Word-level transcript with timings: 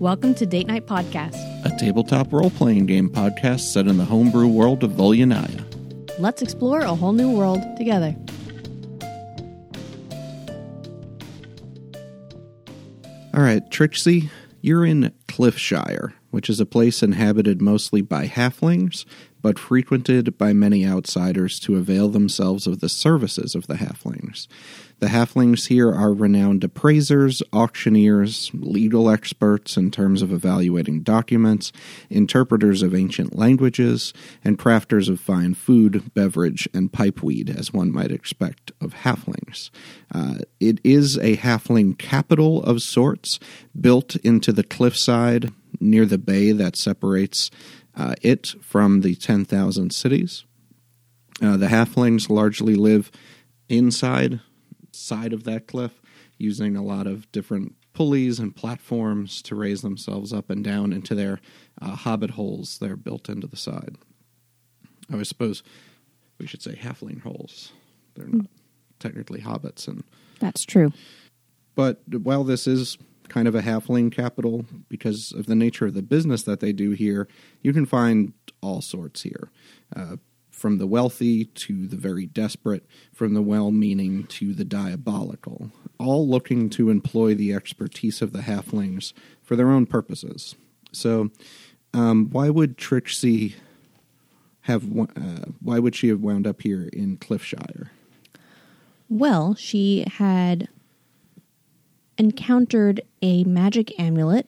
Welcome 0.00 0.34
to 0.36 0.46
Date 0.46 0.66
Night 0.66 0.86
Podcast. 0.86 1.36
a 1.66 1.76
tabletop 1.78 2.32
role 2.32 2.48
playing 2.48 2.86
game 2.86 3.10
podcast 3.10 3.70
set 3.70 3.86
in 3.86 3.98
the 3.98 4.04
homebrew 4.06 4.46
world 4.46 4.82
of 4.82 4.92
Volyanaya. 4.92 5.62
Let's 6.18 6.40
explore 6.40 6.80
a 6.80 6.94
whole 6.94 7.12
new 7.12 7.30
world 7.30 7.60
together. 7.76 8.16
All 13.34 13.42
right, 13.42 13.70
Trixie, 13.70 14.30
you're 14.62 14.86
in 14.86 15.12
Cliffshire, 15.28 16.14
which 16.30 16.48
is 16.48 16.60
a 16.60 16.66
place 16.66 17.02
inhabited 17.02 17.60
mostly 17.60 18.00
by 18.00 18.26
halflings, 18.26 19.04
but 19.42 19.58
frequented 19.58 20.36
by 20.36 20.52
many 20.52 20.86
outsiders 20.86 21.58
to 21.60 21.76
avail 21.76 22.08
themselves 22.08 22.66
of 22.66 22.80
the 22.80 22.88
services 22.88 23.54
of 23.54 23.66
the 23.66 23.74
halflings. 23.74 24.46
The 25.00 25.06
halflings 25.06 25.68
here 25.68 25.90
are 25.90 26.12
renowned 26.12 26.62
appraisers, 26.62 27.42
auctioneers, 27.54 28.50
legal 28.52 29.08
experts 29.08 29.78
in 29.78 29.90
terms 29.90 30.20
of 30.20 30.30
evaluating 30.30 31.00
documents, 31.00 31.72
interpreters 32.10 32.82
of 32.82 32.94
ancient 32.94 33.34
languages, 33.34 34.12
and 34.44 34.58
crafters 34.58 35.08
of 35.08 35.18
fine 35.18 35.54
food, 35.54 36.12
beverage, 36.12 36.68
and 36.74 36.92
pipeweed, 36.92 37.48
as 37.48 37.72
one 37.72 37.90
might 37.90 38.12
expect 38.12 38.72
of 38.78 38.92
halflings. 38.92 39.70
Uh, 40.14 40.40
it 40.60 40.78
is 40.84 41.16
a 41.16 41.38
halfling 41.38 41.96
capital 41.96 42.62
of 42.64 42.82
sorts, 42.82 43.40
built 43.80 44.16
into 44.16 44.52
the 44.52 44.64
cliffside 44.64 45.50
near 45.80 46.04
the 46.04 46.18
bay 46.18 46.52
that 46.52 46.76
separates 46.76 47.50
uh, 47.96 48.14
it 48.22 48.54
from 48.60 49.00
the 49.00 49.14
10,000 49.14 49.92
cities. 49.92 50.44
Uh, 51.42 51.56
the 51.56 51.68
halflings 51.68 52.28
largely 52.28 52.74
live 52.74 53.10
inside 53.68 54.40
side 54.92 55.32
of 55.32 55.44
that 55.44 55.66
cliff 55.66 56.00
using 56.38 56.76
a 56.76 56.82
lot 56.82 57.06
of 57.06 57.30
different 57.32 57.74
pulleys 57.92 58.38
and 58.38 58.54
platforms 58.54 59.42
to 59.42 59.54
raise 59.54 59.82
themselves 59.82 60.32
up 60.32 60.50
and 60.50 60.64
down 60.64 60.92
into 60.92 61.14
their 61.14 61.40
uh, 61.80 61.94
hobbit 61.94 62.30
holes 62.30 62.78
that 62.78 62.90
are 62.90 62.96
built 62.96 63.28
into 63.28 63.46
the 63.46 63.56
side. 63.56 63.96
I 65.12 65.22
suppose 65.22 65.62
we 66.38 66.46
should 66.46 66.62
say 66.62 66.74
halfling 66.74 67.22
holes. 67.22 67.72
They're 68.14 68.26
not 68.28 68.46
technically 68.98 69.40
hobbits 69.40 69.88
and 69.88 70.04
That's 70.40 70.64
true. 70.64 70.92
but 71.74 72.00
while 72.08 72.44
this 72.44 72.66
is 72.66 72.98
kind 73.30 73.48
of 73.48 73.54
a 73.54 73.62
halfling 73.62 74.12
capital 74.12 74.66
because 74.88 75.32
of 75.32 75.46
the 75.46 75.54
nature 75.54 75.86
of 75.86 75.94
the 75.94 76.02
business 76.02 76.42
that 76.42 76.60
they 76.60 76.72
do 76.72 76.90
here, 76.90 77.26
you 77.62 77.72
can 77.72 77.86
find 77.86 78.34
all 78.60 78.82
sorts 78.82 79.22
here. 79.22 79.50
Uh, 79.96 80.16
from 80.50 80.76
the 80.76 80.86
wealthy 80.86 81.46
to 81.46 81.86
the 81.86 81.96
very 81.96 82.26
desperate, 82.26 82.84
from 83.14 83.32
the 83.32 83.40
well 83.40 83.70
meaning 83.70 84.24
to 84.24 84.52
the 84.52 84.64
diabolical, 84.64 85.70
all 85.98 86.28
looking 86.28 86.68
to 86.68 86.90
employ 86.90 87.34
the 87.34 87.54
expertise 87.54 88.20
of 88.20 88.32
the 88.32 88.40
halflings 88.40 89.14
for 89.42 89.56
their 89.56 89.70
own 89.70 89.86
purposes. 89.86 90.54
So, 90.92 91.30
um, 91.94 92.28
why 92.30 92.50
would 92.50 92.76
Trixie 92.76 93.56
have? 94.62 94.84
Uh, 94.98 95.46
why 95.62 95.78
would 95.78 95.96
she 95.96 96.08
have 96.08 96.20
wound 96.20 96.46
up 96.46 96.60
here 96.60 96.90
in 96.92 97.16
Cliffshire? 97.16 97.90
Well, 99.08 99.54
she 99.54 100.04
had 100.06 100.68
encountered 102.20 103.00
a 103.22 103.44
magic 103.44 103.98
amulet 103.98 104.46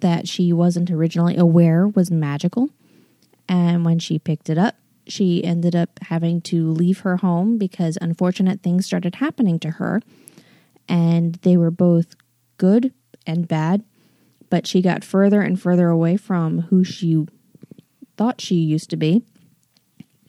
that 0.00 0.26
she 0.26 0.52
wasn't 0.52 0.90
originally 0.90 1.36
aware 1.36 1.86
was 1.86 2.10
magical. 2.10 2.68
And 3.48 3.84
when 3.84 4.00
she 4.00 4.18
picked 4.18 4.50
it 4.50 4.58
up, 4.58 4.74
she 5.06 5.44
ended 5.44 5.76
up 5.76 6.00
having 6.02 6.40
to 6.42 6.68
leave 6.72 7.00
her 7.00 7.18
home 7.18 7.58
because 7.58 7.96
unfortunate 8.00 8.60
things 8.62 8.86
started 8.86 9.14
happening 9.14 9.60
to 9.60 9.70
her. 9.70 10.02
And 10.88 11.36
they 11.42 11.56
were 11.56 11.70
both 11.70 12.16
good 12.56 12.92
and 13.24 13.46
bad, 13.46 13.84
but 14.48 14.66
she 14.66 14.82
got 14.82 15.04
further 15.04 15.42
and 15.42 15.62
further 15.62 15.90
away 15.90 16.16
from 16.16 16.62
who 16.62 16.82
she 16.82 17.24
thought 18.16 18.40
she 18.40 18.56
used 18.56 18.90
to 18.90 18.96
be. 18.96 19.22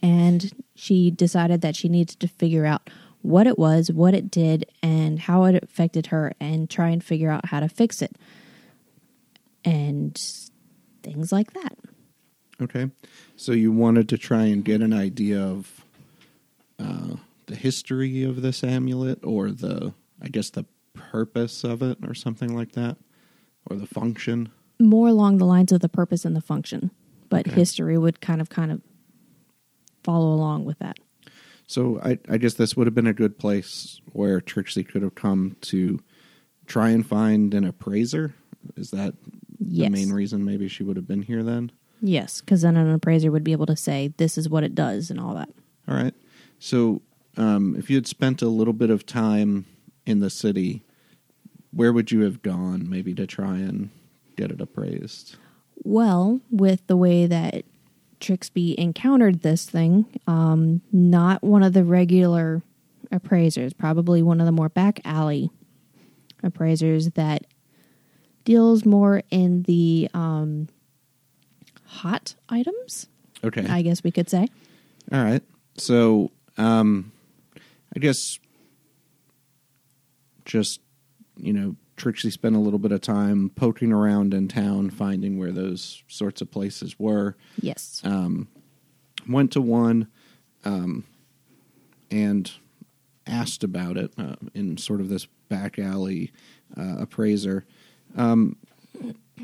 And 0.04 0.52
she 0.76 1.10
decided 1.10 1.62
that 1.62 1.76
she 1.76 1.90
needed 1.90 2.20
to 2.20 2.28
figure 2.28 2.68
out 2.68 2.88
what 3.22 3.48
it 3.48 3.58
was, 3.58 3.92
what 3.92 4.14
it 4.14 4.32
did, 4.32 4.66
and 4.82 5.20
how 5.20 5.44
it 5.46 5.64
affected 5.64 6.08
her, 6.08 6.34
and 6.40 6.70
try 6.70 6.90
and 6.90 7.04
figure 7.04 7.30
out 7.30 7.46
how 7.48 7.60
to 7.60 7.70
fix 7.70 8.02
it. 8.02 8.16
And 9.64 10.20
things 11.04 11.32
like 11.32 11.54
that. 11.54 11.78
Okay. 12.62 12.90
So 13.36 13.52
you 13.52 13.72
wanted 13.72 14.10
to 14.10 14.18
try 14.18 14.46
and 14.46 14.64
get 14.64 14.82
an 14.82 14.94
idea 14.94 15.42
of 15.42 15.84
uh, 16.80 17.16
the 17.48 17.56
history 17.56 18.24
of 18.24 18.42
this 18.42 18.64
amulet 18.64 19.20
or 19.24 19.52
the, 19.52 19.94
I 20.22 20.30
guess, 20.30 20.50
the 20.50 20.66
purpose 20.94 21.64
of 21.64 21.82
it 21.82 21.98
or 22.08 22.14
something 22.14 22.56
like 22.56 22.74
that? 22.74 22.98
Or 23.70 23.76
the 23.76 23.88
function? 23.88 24.52
More 24.80 25.08
along 25.08 25.38
the 25.38 25.46
lines 25.46 25.72
of 25.72 25.82
the 25.82 25.90
purpose 25.90 26.26
and 26.26 26.36
the 26.36 26.42
function, 26.42 26.92
but 27.30 27.48
Okay. 27.48 27.56
history 27.56 27.98
would 27.98 28.22
kind 28.22 28.42
of 28.42 28.50
kind 28.50 28.72
of 28.72 28.82
follow 30.04 30.34
along 30.34 30.66
with 30.66 30.80
that. 30.80 30.98
So 31.72 32.02
I, 32.04 32.20
I 32.28 32.38
guess 32.38 32.56
this 32.56 32.76
would 32.76 32.86
have 32.86 32.94
been 32.94 33.08
a 33.08 33.14
good 33.14 33.40
place 33.40 34.02
where 34.12 34.42
Trixie 34.42 34.84
could 34.84 35.04
have 35.04 35.16
come 35.16 35.56
to 35.62 36.02
try 36.68 36.90
and 36.90 37.08
find 37.08 37.54
an 37.54 37.64
appraiser. 37.64 38.34
Is 38.76 38.92
that 38.92 39.14
Yes. 39.64 39.86
the 39.90 39.96
main 39.98 40.12
reason 40.12 40.44
maybe 40.44 40.68
she 40.68 40.84
would 40.84 40.98
have 40.98 41.08
been 41.08 41.22
here 41.22 41.44
then? 41.44 41.72
Yes, 42.02 42.42
because 42.42 42.64
then 42.64 42.76
an 42.76 42.92
appraiser 42.92 43.32
would 43.32 43.46
be 43.46 43.54
able 43.54 43.68
to 43.68 43.78
say 43.78 44.12
this 44.18 44.38
is 44.38 44.50
what 44.50 44.66
it 44.66 44.76
does 44.76 45.10
and 45.10 45.18
all 45.18 45.34
that. 45.36 45.48
All 45.88 45.96
right. 45.96 46.14
So, 46.60 47.02
um, 47.38 47.78
if 47.78 47.90
you 47.90 47.96
had 47.96 48.06
spent 48.08 48.42
a 48.42 48.48
little 48.50 48.74
bit 48.74 48.90
of 48.90 49.06
time 49.06 49.66
in 50.06 50.20
the 50.20 50.30
city, 50.30 50.82
where 51.72 51.94
would 51.94 52.12
you 52.12 52.22
have 52.22 52.42
gone 52.42 52.90
maybe 52.90 53.14
to 53.14 53.26
try 53.26 53.56
and 53.60 53.92
get 54.36 54.52
it 54.52 54.60
appraised? 54.60 55.38
Well, 55.84 56.42
with 56.50 56.86
the 56.88 56.98
way 56.98 57.28
that 57.28 57.64
Trixby 58.22 58.80
encountered 58.80 59.42
this 59.42 59.66
thing, 59.66 60.06
um, 60.28 60.82
not 60.92 61.44
one 61.44 61.64
of 61.64 61.74
the 61.74 61.84
regular 61.84 62.62
appraisers, 63.12 63.74
probably 63.74 64.22
one 64.22 64.40
of 64.40 64.46
the 64.46 64.52
more 64.52 64.70
back 64.70 65.02
alley 65.04 65.50
appraisers 66.44 67.10
that 67.12 67.46
deals 68.46 68.86
more 68.86 69.24
in 69.30 69.64
the 69.64 70.10
um, 70.14 70.68
hot 71.86 72.36
items, 72.50 73.08
Okay. 73.44 73.66
I 73.68 73.82
guess 73.82 74.04
we 74.04 74.12
could 74.12 74.30
say. 74.30 74.48
All 75.12 75.24
right. 75.24 75.44
So, 75.78 76.32
um, 76.58 77.12
I 77.96 78.00
guess 78.00 78.40
just, 80.46 80.80
you 81.38 81.54
know, 81.54 81.76
Trixie 82.02 82.32
spent 82.32 82.56
a 82.56 82.60
little 82.60 82.80
bit 82.80 82.92
of 82.92 83.00
time 83.02 83.52
poking 83.56 83.94
around 83.94 84.34
in 84.34 84.48
town, 84.48 84.90
finding 84.90 85.38
where 85.38 85.52
those 85.52 86.02
sorts 86.08 86.42
of 86.42 86.50
places 86.50 86.98
were. 86.98 87.36
Yes. 87.62 88.02
um, 88.04 88.48
went 89.30 89.52
to 89.52 89.62
one 89.62 90.08
um, 90.66 91.04
and 92.10 92.52
asked 93.28 93.64
about 93.64 93.98
it 93.98 94.12
uh, 94.18 94.36
in 94.56 94.78
sort 94.78 95.00
of 95.00 95.10
this 95.10 95.28
back 95.48 95.78
alley 95.78 96.32
uh, 96.76 96.96
appraiser. 96.98 97.66
Um, 98.18 98.56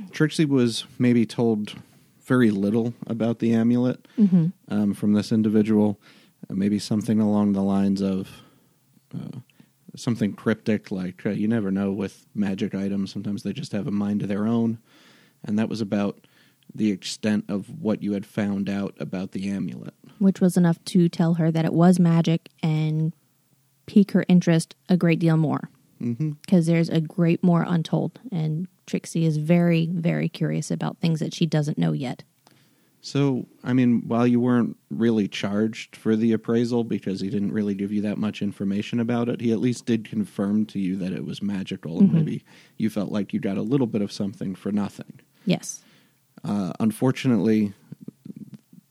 Trixie 0.09 0.45
was 0.45 0.85
maybe 0.97 1.27
told 1.27 1.75
very 2.25 2.49
little 2.49 2.95
about 3.05 3.37
the 3.37 3.53
amulet 3.53 4.07
um, 4.67 4.95
from 4.95 5.13
this 5.13 5.31
individual. 5.31 5.99
Uh, 6.49 6.55
maybe 6.55 6.79
something 6.79 7.19
along 7.19 7.53
the 7.53 7.61
lines 7.61 8.01
of 8.01 8.29
uh, 9.15 9.41
something 9.97 10.33
cryptic, 10.33 10.91
like 10.91 11.25
uh, 11.25 11.29
you 11.31 11.47
never 11.47 11.71
know 11.71 11.91
with 11.91 12.25
magic 12.33 12.73
items. 12.73 13.11
Sometimes 13.11 13.43
they 13.43 13.53
just 13.53 13.71
have 13.71 13.87
a 13.87 13.91
mind 13.91 14.21
of 14.21 14.27
their 14.27 14.47
own. 14.47 14.79
And 15.43 15.57
that 15.59 15.69
was 15.69 15.81
about 15.81 16.25
the 16.73 16.91
extent 16.91 17.45
of 17.49 17.81
what 17.81 18.03
you 18.03 18.13
had 18.13 18.25
found 18.25 18.69
out 18.69 18.95
about 18.99 19.31
the 19.31 19.49
amulet. 19.49 19.93
Which 20.19 20.41
was 20.41 20.57
enough 20.57 20.83
to 20.85 21.09
tell 21.09 21.35
her 21.35 21.51
that 21.51 21.65
it 21.65 21.73
was 21.73 21.99
magic 21.99 22.49
and 22.61 23.13
pique 23.85 24.11
her 24.11 24.25
interest 24.27 24.75
a 24.89 24.97
great 24.97 25.19
deal 25.19 25.37
more. 25.37 25.69
Mm-hmm. 26.01 26.33
because 26.43 26.67
there's 26.67 26.89
a 26.89 27.01
great 27.01 27.43
more 27.43 27.65
untold 27.67 28.19
and 28.31 28.67
trixie 28.85 29.25
is 29.25 29.37
very 29.37 29.87
very 29.91 30.29
curious 30.29 30.69
about 30.69 30.99
things 30.99 31.19
that 31.21 31.33
she 31.33 31.47
doesn't 31.47 31.79
know 31.79 31.91
yet 31.91 32.21
So, 33.07 33.47
I 33.63 33.71
mean, 33.71 34.03
while 34.05 34.27
you 34.27 34.41
weren't 34.41 34.75
really 34.89 35.29
charged 35.29 35.95
for 35.95 36.17
the 36.17 36.33
appraisal 36.33 36.83
because 36.83 37.21
he 37.21 37.29
didn't 37.29 37.53
really 37.53 37.73
give 37.73 37.89
you 37.89 38.01
that 38.01 38.17
much 38.17 38.41
information 38.41 38.99
about 38.99 39.29
it, 39.29 39.39
he 39.39 39.53
at 39.53 39.59
least 39.59 39.85
did 39.85 40.03
confirm 40.03 40.65
to 40.65 40.79
you 40.79 40.97
that 40.97 41.13
it 41.13 41.23
was 41.23 41.41
magical, 41.41 41.99
and 41.99 42.11
maybe 42.11 42.43
you 42.75 42.89
felt 42.89 43.09
like 43.09 43.31
you 43.31 43.39
got 43.39 43.55
a 43.55 43.61
little 43.61 43.87
bit 43.87 44.01
of 44.01 44.11
something 44.11 44.55
for 44.55 44.73
nothing. 44.73 45.21
yes 45.45 45.81
Uh, 46.43 46.73
unfortunately, 46.81 47.71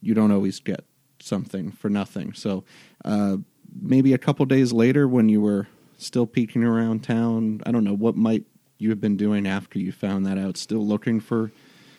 you 0.00 0.14
don't 0.14 0.32
always 0.32 0.60
get 0.60 0.86
something 1.20 1.70
for 1.70 1.90
nothing. 1.90 2.32
So, 2.32 2.64
uh, 3.04 3.36
maybe 3.78 4.14
a 4.14 4.18
couple 4.18 4.46
days 4.46 4.72
later, 4.72 5.06
when 5.06 5.28
you 5.28 5.42
were 5.42 5.68
still 5.98 6.26
peeking 6.26 6.64
around 6.64 7.04
town, 7.04 7.60
I 7.66 7.70
don't 7.70 7.84
know 7.84 7.94
what 7.94 8.16
might 8.16 8.44
you 8.78 8.88
have 8.88 9.00
been 9.00 9.18
doing 9.18 9.46
after 9.46 9.78
you 9.78 9.92
found 9.92 10.24
that 10.24 10.38
out. 10.38 10.56
Still 10.56 10.86
looking 10.86 11.20
for 11.20 11.52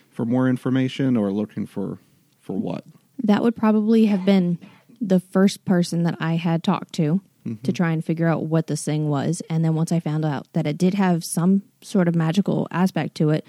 for 0.09 0.25
more 0.25 0.49
information, 0.49 1.15
or 1.15 1.31
looking 1.31 1.67
for 1.67 1.99
for 2.47 2.57
what? 2.57 2.83
that 3.23 3.41
would 3.41 3.55
probably 3.55 4.05
have 4.05 4.23
been 4.25 4.59
the 5.01 5.19
first 5.19 5.65
person 5.65 6.03
that 6.03 6.15
i 6.19 6.35
had 6.35 6.63
talked 6.63 6.94
to 6.94 7.21
to 7.63 7.71
try 7.71 7.91
and 7.91 8.03
figure 8.03 8.27
out 8.27 8.44
what 8.44 8.67
this 8.67 8.83
thing 8.83 9.07
was 9.07 9.41
and 9.49 9.63
then 9.63 9.73
once 9.73 9.91
i 9.91 10.01
found 10.01 10.25
out 10.25 10.45
that 10.51 10.67
it 10.67 10.77
did 10.77 10.94
have 10.94 11.23
some 11.23 11.63
sort 11.81 12.09
of 12.09 12.13
magical 12.15 12.67
aspect 12.71 13.15
to 13.15 13.29
it 13.29 13.45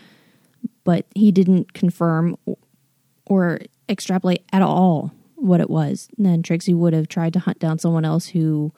but 0.84 1.04
he 1.14 1.32
didn't 1.32 1.74
confirm 1.74 2.36
or 3.26 3.58
extrapolate 3.88 4.44
at 4.52 4.62
all 4.62 5.12
what 5.36 5.60
it 5.60 5.70
was. 5.70 6.08
And 6.16 6.26
then 6.26 6.42
Trixie 6.42 6.74
would 6.74 6.92
have 6.92 7.08
tried 7.08 7.32
to 7.34 7.38
hunt 7.38 7.58
down 7.58 7.78
someone 7.78 8.04
else 8.04 8.28
who 8.28 8.72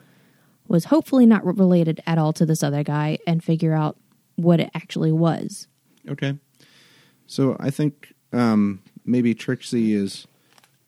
was 0.69 0.87
hopefully 0.87 1.26
not 1.26 1.44
related 1.44 2.00
at 2.06 2.19
all 2.19 2.32
to 2.34 2.46
this 2.46 2.62
other 2.62 2.82
guy 2.82 3.19
and 3.26 3.43
figure 3.43 3.75
out 3.75 3.96
what 4.37 4.61
it 4.61 4.70
actually 4.75 5.12
was. 5.12 5.69
Okay. 6.08 6.38
So 7.26 7.56
I 7.61 7.70
think 7.70 8.12
um, 8.32 8.82
maybe 9.10 9.34
Trixie 9.34 9.92
is 9.94 10.26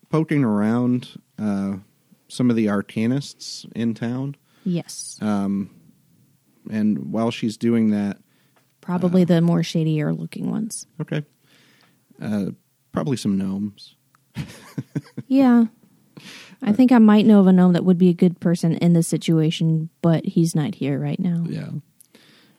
poking 0.09 0.43
around 0.43 1.19
uh, 1.39 1.77
some 2.27 2.49
of 2.49 2.55
the 2.55 2.67
arcanists 2.67 3.69
in 3.75 3.93
town. 3.93 4.35
Yes. 4.65 5.17
and 5.21 5.69
while 7.11 7.31
she's 7.31 7.57
doing 7.57 7.89
that, 7.91 8.17
Probably 8.81 9.23
the 9.23 9.41
more 9.41 9.63
shadier 9.63 10.13
looking 10.13 10.49
ones. 10.51 10.85
okay, 11.01 11.23
uh, 12.21 12.47
probably 12.91 13.17
some 13.17 13.37
gnomes. 13.37 13.95
Yeah. 15.27 15.65
I 16.61 16.71
think 16.73 16.91
I 16.91 16.97
might 16.99 17.25
know 17.25 17.39
of 17.39 17.47
a 17.47 17.51
gnome 17.53 17.73
that 17.73 17.83
would 17.85 17.97
be 17.97 18.09
a 18.09 18.13
good 18.13 18.39
person 18.39 18.75
in 18.77 18.93
this 18.93 19.07
situation, 19.07 19.89
but 20.01 20.25
he's 20.25 20.55
not 20.55 20.75
here 20.75 20.97
right 20.99 21.19
now. 21.19 21.43
Yeah. 21.47 21.69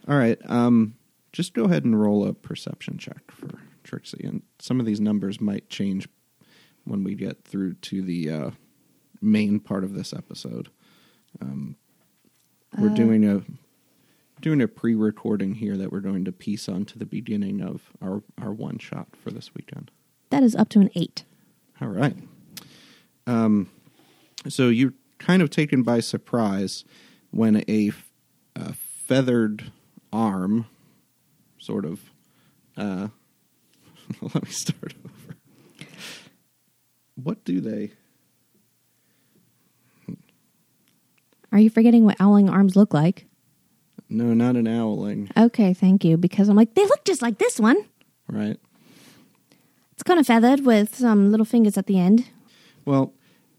All 0.08 0.16
right. 0.16 0.38
Um, 0.46 0.94
just 1.32 1.55
go 1.55 1.64
ahead 1.64 1.84
and 1.84 1.99
roll 2.00 2.26
a 2.26 2.32
perception 2.34 2.99
check 2.99 3.20
for 3.31 3.49
Trixie, 3.85 4.25
and 4.25 4.43
some 4.59 4.81
of 4.81 4.87
these 4.87 5.01
numbers 5.01 5.41
might 5.41 5.69
change 5.69 6.09
when 6.85 7.05
we 7.05 7.15
get 7.15 7.45
through 7.45 7.75
to 7.75 8.03
the 8.03 8.31
uh, 8.31 8.51
main 9.21 9.61
part 9.61 9.85
of 9.85 9.95
this 9.95 10.13
episode. 10.13 10.69
Um, 11.41 11.77
we're 12.79 12.89
doing 12.89 13.25
a 13.25 13.43
doing 14.41 14.61
a 14.61 14.67
pre-recording 14.69 15.55
here 15.55 15.77
that 15.77 15.93
we're 15.93 16.01
going 16.01 16.25
to 16.25 16.33
piece 16.33 16.69
onto 16.69 16.99
the 16.99 17.07
beginning 17.07 17.61
of 17.61 17.91
our 18.03 18.23
our 18.41 18.53
one 18.53 18.79
shot 18.79 19.09
for 19.17 19.31
this 19.31 19.55
weekend. 19.55 19.91
That 20.31 20.43
is 20.43 20.57
up 20.57 20.69
to 20.71 20.81
an 20.81 20.91
eight. 20.95 21.25
All 21.81 21.89
right. 21.89 22.17
Um, 23.27 23.71
so 24.49 24.69
you're 24.69 24.95
kind 25.19 25.43
of 25.43 25.51
taken 25.51 25.83
by 25.83 26.01
surprise 26.01 26.85
when 27.31 27.65
a, 27.69 27.89
f- 27.89 28.11
a 28.55 28.75
feathered 28.75 29.73
arm, 30.13 30.67
sort 31.59 31.85
of. 31.85 32.01
Uh, 32.77 33.09
let 34.34 34.43
me 34.44 34.50
start 34.50 34.94
over. 35.05 35.37
What 37.16 37.44
do 37.44 37.61
they? 37.61 37.93
Are 41.52 41.58
you 41.61 41.70
forgetting 41.70 42.05
what 42.05 42.16
owling 42.20 42.49
arms 42.49 42.75
look 42.75 42.93
like? 42.93 43.26
No, 44.08 44.34
not 44.34 44.56
an 44.56 44.66
owling, 44.69 45.31
Okay, 45.37 45.72
thank 45.72 46.05
you. 46.05 46.16
Because 46.16 46.49
I'm 46.49 46.56
like, 46.56 46.75
they 46.75 46.84
look 46.84 47.05
just 47.05 47.22
like 47.22 47.38
this 47.38 47.58
one. 47.58 47.76
right? 48.28 48.58
It's 49.93 50.02
kind 50.02 50.19
of 50.20 50.26
feathered 50.26 50.64
with 50.66 50.96
some 50.96 51.31
little 51.31 51.46
fingers 51.46 51.78
at 51.78 51.87
the 51.87 51.99
end. 51.99 52.26
Well, 52.84 53.12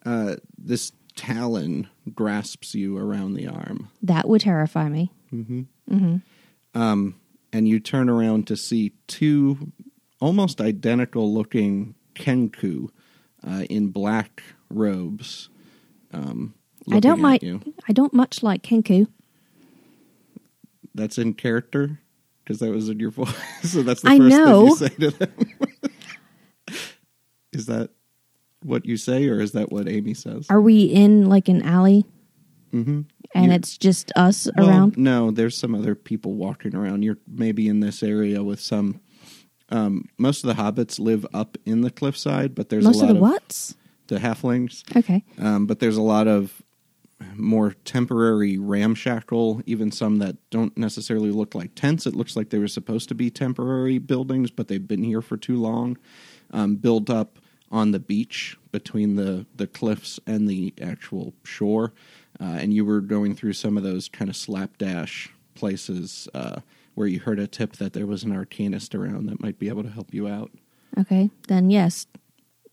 uh, 0.06 0.36
this 0.58 0.92
talon 1.16 1.88
grasps 2.14 2.76
you 2.76 2.98
around 2.98 3.34
the 3.36 3.48
arm. 3.48 3.90
That 4.04 4.28
would 4.28 4.42
terrify 4.42 4.90
me. 4.90 5.12
um, 6.76 7.16
and 7.54 7.68
you 7.68 7.80
turn 7.80 8.10
around 8.10 8.48
to 8.48 8.58
see 8.58 8.92
two 9.08 9.72
almost 10.20 10.62
identical 10.62 11.34
looking 11.34 11.96
kenku 12.16 12.90
uh, 13.46 13.64
in 13.70 13.90
black 13.90 14.44
robes. 14.70 15.50
Um, 16.14 16.54
I 16.92 17.00
don't 17.00 17.22
like. 17.22 17.42
you. 17.44 17.62
I 17.90 17.94
don't 17.94 18.14
much 18.14 18.42
like 18.44 18.62
Kenku. 18.64 19.08
That's 20.94 21.18
in 21.18 21.34
character 21.34 22.00
because 22.44 22.60
that 22.60 22.72
was 22.72 22.90
in 22.90 23.00
your 23.00 23.12
voice. 23.12 23.34
so 23.64 23.82
that's 23.84 24.02
the 24.02 24.10
I 24.10 24.18
first 24.20 24.30
know. 24.36 24.56
thing 24.56 24.68
you 24.68 24.76
say 24.76 24.90
to 24.96 25.12
them. 25.12 25.34
is 27.54 27.66
that 27.68 27.90
what 28.64 28.86
you 28.86 28.98
say, 28.98 29.28
or 29.28 29.40
is 29.42 29.52
that 29.54 29.72
what 29.72 29.88
Amy 29.90 30.14
says? 30.14 30.48
Are 30.50 30.62
we 30.62 30.84
in 30.84 31.28
like 31.30 31.48
an 31.50 31.62
alley? 31.64 32.06
mm-hmm. 32.74 33.02
And 33.34 33.46
You- 33.48 33.52
it's 33.52 33.78
just 33.78 34.12
us 34.16 34.48
Well, 34.58 34.70
around. 34.70 34.98
No, 34.98 35.32
there's 35.32 35.58
some 35.58 35.76
other 35.76 35.96
people 35.96 36.34
walking 36.34 36.76
around. 36.76 37.04
You're 37.04 37.18
maybe 37.28 37.68
in 37.68 37.80
this 37.82 38.02
area 38.04 38.44
with 38.44 38.60
some. 38.60 39.02
Um, 39.76 40.08
most 40.18 40.44
of 40.44 40.56
the 40.56 40.62
hobbits 40.62 41.00
live 41.00 41.26
up 41.34 41.58
in 41.66 41.82
the 41.82 41.92
cliffside, 41.92 42.56
but 42.56 42.70
there's 42.70 42.86
Most 42.86 42.98
a 42.98 43.00
lot 43.02 43.10
of 43.10 43.16
the 43.16 43.22
what's 43.22 43.76
the 44.08 44.18
halflings. 44.18 44.84
okay. 44.96 45.24
Um, 45.40 45.66
but 45.66 45.80
there's 45.80 45.98
a 45.98 46.02
lot 46.02 46.28
of 46.28 46.62
more 47.36 47.72
temporary 47.86 48.58
ramshackle, 48.58 49.62
even 49.66 49.92
some 49.92 50.20
that 50.20 50.38
don't 50.50 50.78
necessarily 50.78 51.32
look 51.32 51.56
like 51.56 51.76
tents. 51.76 52.06
It 52.06 52.16
looks 52.16 52.36
like 52.36 52.50
they 52.50 52.60
were 52.60 52.68
supposed 52.68 53.10
to 53.10 53.16
be 53.16 53.30
temporary 53.30 53.98
buildings, 53.98 54.52
but 54.52 54.68
they've 54.68 54.88
been 54.88 55.04
here 55.04 55.22
for 55.22 55.38
too 55.38 55.60
long. 55.60 55.98
Um, 56.52 56.76
built 56.76 57.10
up 57.10 57.40
on 57.72 57.92
the 57.92 58.00
beach 58.00 58.58
between 58.72 59.16
the, 59.16 59.46
the 59.56 59.68
cliffs 59.68 60.20
and 60.28 60.48
the 60.48 60.74
actual 60.82 61.34
shore. 61.44 61.94
Uh, 62.40 62.58
and 62.60 62.74
you 62.74 62.86
were 62.86 63.02
going 63.02 63.36
through 63.36 63.54
some 63.54 63.78
of 63.78 63.84
those 63.84 64.08
kind 64.10 64.30
of 64.30 64.36
slapdash 64.36 65.30
places 65.56 66.28
uh, 66.34 66.60
where 66.96 67.08
you 67.08 67.20
heard 67.20 67.40
a 67.40 67.48
tip 67.48 67.74
that 67.74 67.94
there 67.94 68.08
was 68.08 68.24
an 68.24 68.32
arcanist 68.32 68.96
around 68.96 69.28
that 69.28 69.42
might 69.42 69.60
be 69.60 69.70
able 69.70 69.84
to 69.84 69.90
help 69.90 70.14
you 70.14 70.28
out. 70.28 70.52
Okay, 70.98 71.30
then 71.48 71.70
yes. 71.70 72.08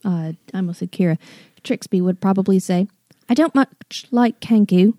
Uh, 0.03 0.33
I 0.53 0.57
almost 0.57 0.79
said 0.79 0.91
Kira. 0.91 1.17
Trixby 1.63 2.01
would 2.01 2.19
probably 2.19 2.59
say, 2.59 2.87
"I 3.29 3.33
don't 3.33 3.53
much 3.55 4.07
like 4.11 4.39
Kenku." 4.39 4.93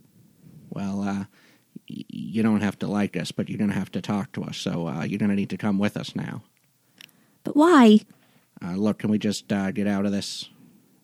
Well, 0.70 1.02
uh, 1.02 1.24
y- 1.90 2.04
you 2.08 2.42
don't 2.42 2.60
have 2.62 2.78
to 2.80 2.86
like 2.86 3.16
us, 3.16 3.32
but 3.32 3.48
you're 3.48 3.58
going 3.58 3.70
to 3.70 3.76
have 3.78 3.92
to 3.92 4.00
talk 4.00 4.32
to 4.32 4.44
us. 4.44 4.56
So 4.56 4.86
uh, 4.88 5.04
you're 5.04 5.18
going 5.18 5.30
to 5.30 5.36
need 5.36 5.50
to 5.50 5.56
come 5.58 5.78
with 5.78 5.96
us 5.96 6.14
now. 6.16 6.42
But 7.44 7.56
why? 7.56 8.00
Uh, 8.64 8.76
look, 8.76 8.98
can 9.00 9.10
we 9.10 9.18
just 9.18 9.52
uh, 9.52 9.70
get 9.72 9.86
out 9.86 10.06
of 10.06 10.12
this 10.12 10.48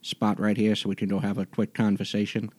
spot 0.03 0.41
right 0.41 0.57
here 0.57 0.75
so 0.75 0.89
we 0.89 0.97
can 0.97 1.09
go 1.09 1.19
have 1.19 1.37
a 1.39 1.45
quick 1.47 1.75
conversation? 1.75 2.51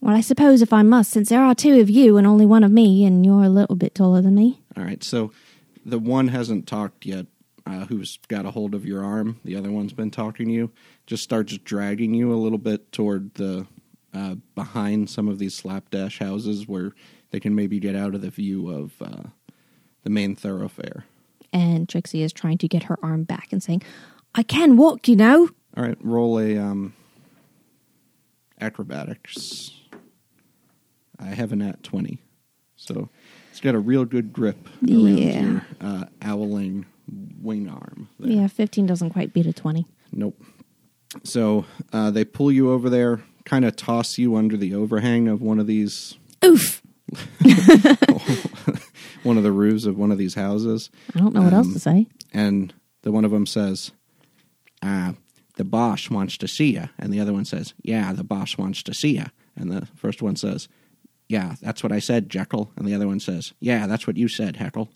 Well, 0.00 0.16
I 0.16 0.20
suppose 0.22 0.62
if 0.62 0.72
I 0.72 0.82
must, 0.82 1.10
since 1.10 1.28
there 1.28 1.42
are 1.42 1.54
two 1.54 1.80
of 1.80 1.90
you 1.90 2.16
and 2.16 2.26
only 2.26 2.46
one 2.46 2.64
of 2.64 2.72
me, 2.72 3.04
and 3.04 3.24
you're 3.24 3.44
a 3.44 3.50
little 3.50 3.76
bit 3.76 3.94
taller 3.94 4.22
than 4.22 4.34
me. 4.34 4.62
All 4.76 4.84
right. 4.84 5.04
So 5.04 5.32
the 5.84 5.98
one 5.98 6.28
hasn't 6.28 6.66
talked 6.66 7.04
yet. 7.04 7.26
Uh, 7.66 7.84
who's 7.84 8.18
got 8.28 8.46
a 8.46 8.50
hold 8.50 8.74
of 8.74 8.86
your 8.86 9.04
arm? 9.04 9.38
The 9.44 9.54
other 9.54 9.70
one's 9.70 9.92
been 9.92 10.10
talking 10.10 10.46
to 10.46 10.52
you. 10.52 10.72
Just 11.06 11.22
starts 11.22 11.56
dragging 11.58 12.14
you 12.14 12.32
a 12.32 12.36
little 12.36 12.58
bit 12.58 12.90
toward 12.90 13.34
the 13.34 13.66
uh, 14.14 14.36
behind 14.54 15.10
some 15.10 15.28
of 15.28 15.38
these 15.38 15.54
slapdash 15.54 16.18
houses 16.18 16.66
where 16.66 16.92
they 17.30 17.38
can 17.38 17.54
maybe 17.54 17.78
get 17.78 17.94
out 17.94 18.14
of 18.14 18.22
the 18.22 18.30
view 18.30 18.70
of 18.70 18.92
uh, 19.00 19.28
the 20.02 20.10
main 20.10 20.34
thoroughfare. 20.34 21.04
And 21.52 21.88
Trixie 21.88 22.22
is 22.22 22.32
trying 22.32 22.58
to 22.58 22.68
get 22.68 22.84
her 22.84 22.98
arm 23.02 23.24
back 23.24 23.48
and 23.52 23.62
saying, 23.62 23.82
I 24.34 24.42
can 24.42 24.76
walk, 24.76 25.06
you 25.06 25.16
know. 25.16 25.50
All 25.76 25.84
right, 25.84 25.98
roll 26.00 26.40
a 26.40 26.56
um, 26.56 26.94
acrobatics. 28.60 29.72
I 31.20 31.26
have 31.34 31.52
an 31.52 31.62
at 31.62 31.82
twenty, 31.82 32.18
so 32.76 33.08
it's 33.50 33.60
got 33.60 33.74
a 33.74 33.78
real 33.78 34.04
good 34.04 34.32
grip 34.32 34.66
around 34.82 35.18
Yeah. 35.18 35.40
your 35.42 35.62
uh, 35.80 36.04
owling 36.22 36.86
wing 37.42 37.68
arm. 37.68 38.08
There. 38.18 38.30
Yeah, 38.30 38.46
15 38.46 38.86
doesn't 38.86 39.10
quite 39.10 39.32
beat 39.32 39.46
a 39.46 39.52
20. 39.52 39.84
Nope. 40.12 40.40
So 41.24 41.64
uh, 41.92 42.10
they 42.12 42.24
pull 42.24 42.52
you 42.52 42.70
over 42.70 42.88
there, 42.88 43.22
kind 43.44 43.64
of 43.64 43.74
toss 43.74 44.16
you 44.16 44.36
under 44.36 44.56
the 44.56 44.74
overhang 44.74 45.26
of 45.26 45.42
one 45.42 45.58
of 45.58 45.66
these, 45.66 46.16
Oof! 46.44 46.80
one 49.22 49.36
of 49.36 49.42
the 49.42 49.52
roofs 49.52 49.84
of 49.86 49.98
one 49.98 50.12
of 50.12 50.18
these 50.18 50.34
houses, 50.34 50.90
I 51.14 51.18
don't 51.18 51.34
know 51.34 51.42
what 51.42 51.52
else 51.52 51.72
to 51.72 51.78
say. 51.80 52.06
and 52.32 52.72
the 53.02 53.12
one 53.12 53.24
of 53.24 53.30
them 53.30 53.46
says, 53.46 53.90
uh, 54.82 55.12
"The 55.56 55.64
boss 55.64 56.08
wants 56.10 56.36
to 56.38 56.48
see 56.48 56.74
you," 56.74 56.88
and 56.98 57.12
the 57.12 57.20
other 57.20 57.32
one 57.32 57.44
says, 57.44 57.74
"Yeah, 57.82 58.12
the 58.12 58.24
boss 58.24 58.56
wants 58.56 58.82
to 58.84 58.94
see 58.94 59.16
you," 59.16 59.26
and 59.56 59.70
the 59.70 59.86
first 59.96 60.22
one 60.22 60.36
says, 60.36 60.68
"Yeah, 61.30 61.54
that's 61.62 61.82
what 61.82 61.92
I 61.92 62.00
said, 62.00 62.28
Jekyll," 62.28 62.72
and 62.76 62.88
the 62.88 62.94
other 62.94 63.06
one 63.06 63.20
says, 63.20 63.52
"Yeah, 63.60 63.86
that's 63.86 64.06
what 64.06 64.16
you 64.16 64.26
said, 64.26 64.56
Heckle." 64.56 64.90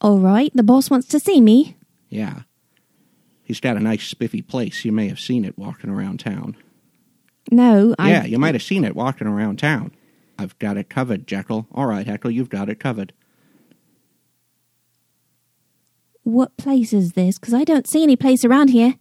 All 0.00 0.20
right, 0.20 0.52
the 0.54 0.62
boss 0.62 0.88
wants 0.88 1.08
to 1.08 1.18
see 1.18 1.40
me. 1.40 1.76
Yeah. 2.08 2.42
He's 3.42 3.58
got 3.58 3.76
a 3.76 3.80
nice 3.80 4.06
spiffy 4.06 4.42
place. 4.42 4.84
You 4.84 4.92
may 4.92 5.08
have 5.08 5.18
seen 5.18 5.44
it 5.44 5.58
walking 5.58 5.90
around 5.90 6.20
town. 6.20 6.56
No, 7.50 7.96
I. 7.98 8.10
Yeah, 8.10 8.24
you 8.24 8.38
might 8.38 8.54
have 8.54 8.62
seen 8.62 8.84
it 8.84 8.94
walking 8.94 9.26
around 9.26 9.58
town. 9.58 9.90
I've 10.38 10.56
got 10.60 10.76
it 10.76 10.88
covered, 10.88 11.26
Jekyll. 11.26 11.66
All 11.72 11.86
right, 11.86 12.06
Heckle, 12.06 12.30
you've 12.30 12.50
got 12.50 12.68
it 12.68 12.78
covered. 12.78 13.12
What 16.22 16.56
place 16.56 16.92
is 16.92 17.14
this? 17.14 17.38
Because 17.38 17.54
I 17.54 17.64
don't 17.64 17.88
see 17.88 18.02
any 18.02 18.14
place 18.14 18.44
around 18.44 18.68
here. 18.68 18.94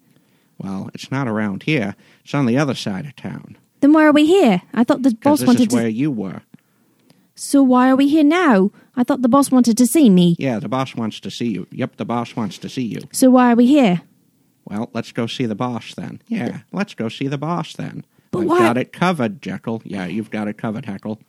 Well, 0.57 0.89
it's 0.95 1.11
not 1.11 1.27
around 1.27 1.63
here. 1.63 1.95
It's 2.23 2.33
on 2.33 2.47
the 2.47 2.57
other 2.57 2.73
side 2.73 3.05
of 3.05 3.15
town. 3.15 3.57
Then 3.79 3.93
why 3.93 4.05
are 4.05 4.11
we 4.11 4.25
here? 4.25 4.61
I 4.73 4.83
thought 4.83 5.03
the 5.03 5.11
boss 5.13 5.39
this 5.39 5.47
wanted 5.47 5.69
is 5.69 5.73
where 5.75 5.83
to. 5.83 5.91
you 5.91 6.11
were. 6.11 6.41
So 7.35 7.61
why 7.61 7.89
are 7.89 7.95
we 7.95 8.07
here 8.07 8.23
now? 8.23 8.71
I 8.95 9.03
thought 9.03 9.21
the 9.21 9.29
boss 9.29 9.51
wanted 9.51 9.77
to 9.77 9.85
see 9.85 10.09
me. 10.09 10.35
Yeah, 10.39 10.57
the 10.59 10.67
boss 10.69 10.95
wants 10.95 11.19
to 11.19 11.29
see 11.29 11.49
you. 11.49 11.67
Yep, 11.71 11.97
the 11.97 12.05
boss 12.05 12.35
wants 12.35 12.57
to 12.57 12.69
see 12.69 12.81
you. 12.83 13.01
So 13.11 13.29
why 13.29 13.51
are 13.51 13.55
we 13.55 13.67
here? 13.67 14.01
Well, 14.65 14.89
let's 14.93 15.11
go 15.11 15.27
see 15.27 15.45
the 15.45 15.53
boss 15.55 15.93
then. 15.93 16.21
Yeah, 16.27 16.59
let's 16.73 16.95
go 16.95 17.07
see 17.09 17.27
the 17.27 17.37
boss 17.37 17.73
then. 17.73 18.03
But 18.31 18.39
I've 18.39 18.47
why- 18.47 18.59
got 18.59 18.77
it 18.77 18.91
covered, 18.91 19.41
Jekyll. 19.41 19.81
Yeah, 19.85 20.07
you've 20.07 20.31
got 20.31 20.47
it 20.47 20.57
covered, 20.57 20.85
Heckle. 20.85 21.19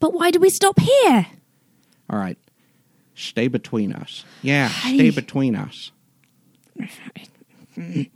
But 0.00 0.14
why 0.14 0.30
do 0.30 0.40
we 0.40 0.48
stop 0.50 0.80
here? 0.80 1.26
All 2.10 2.18
right. 2.18 2.38
Stay 3.14 3.46
between 3.48 3.92
us. 3.92 4.24
Yeah, 4.42 4.68
Hey. 4.68 4.96
stay 4.96 5.10
between 5.10 5.54
us. 5.54 5.92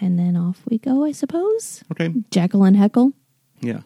And 0.00 0.18
then 0.18 0.36
off 0.36 0.62
we 0.68 0.78
go, 0.78 1.04
I 1.04 1.12
suppose. 1.12 1.84
Okay. 1.92 2.12
Jekyll 2.30 2.64
and 2.64 2.76
Heckle. 2.76 3.12
Yeah. 3.60 3.80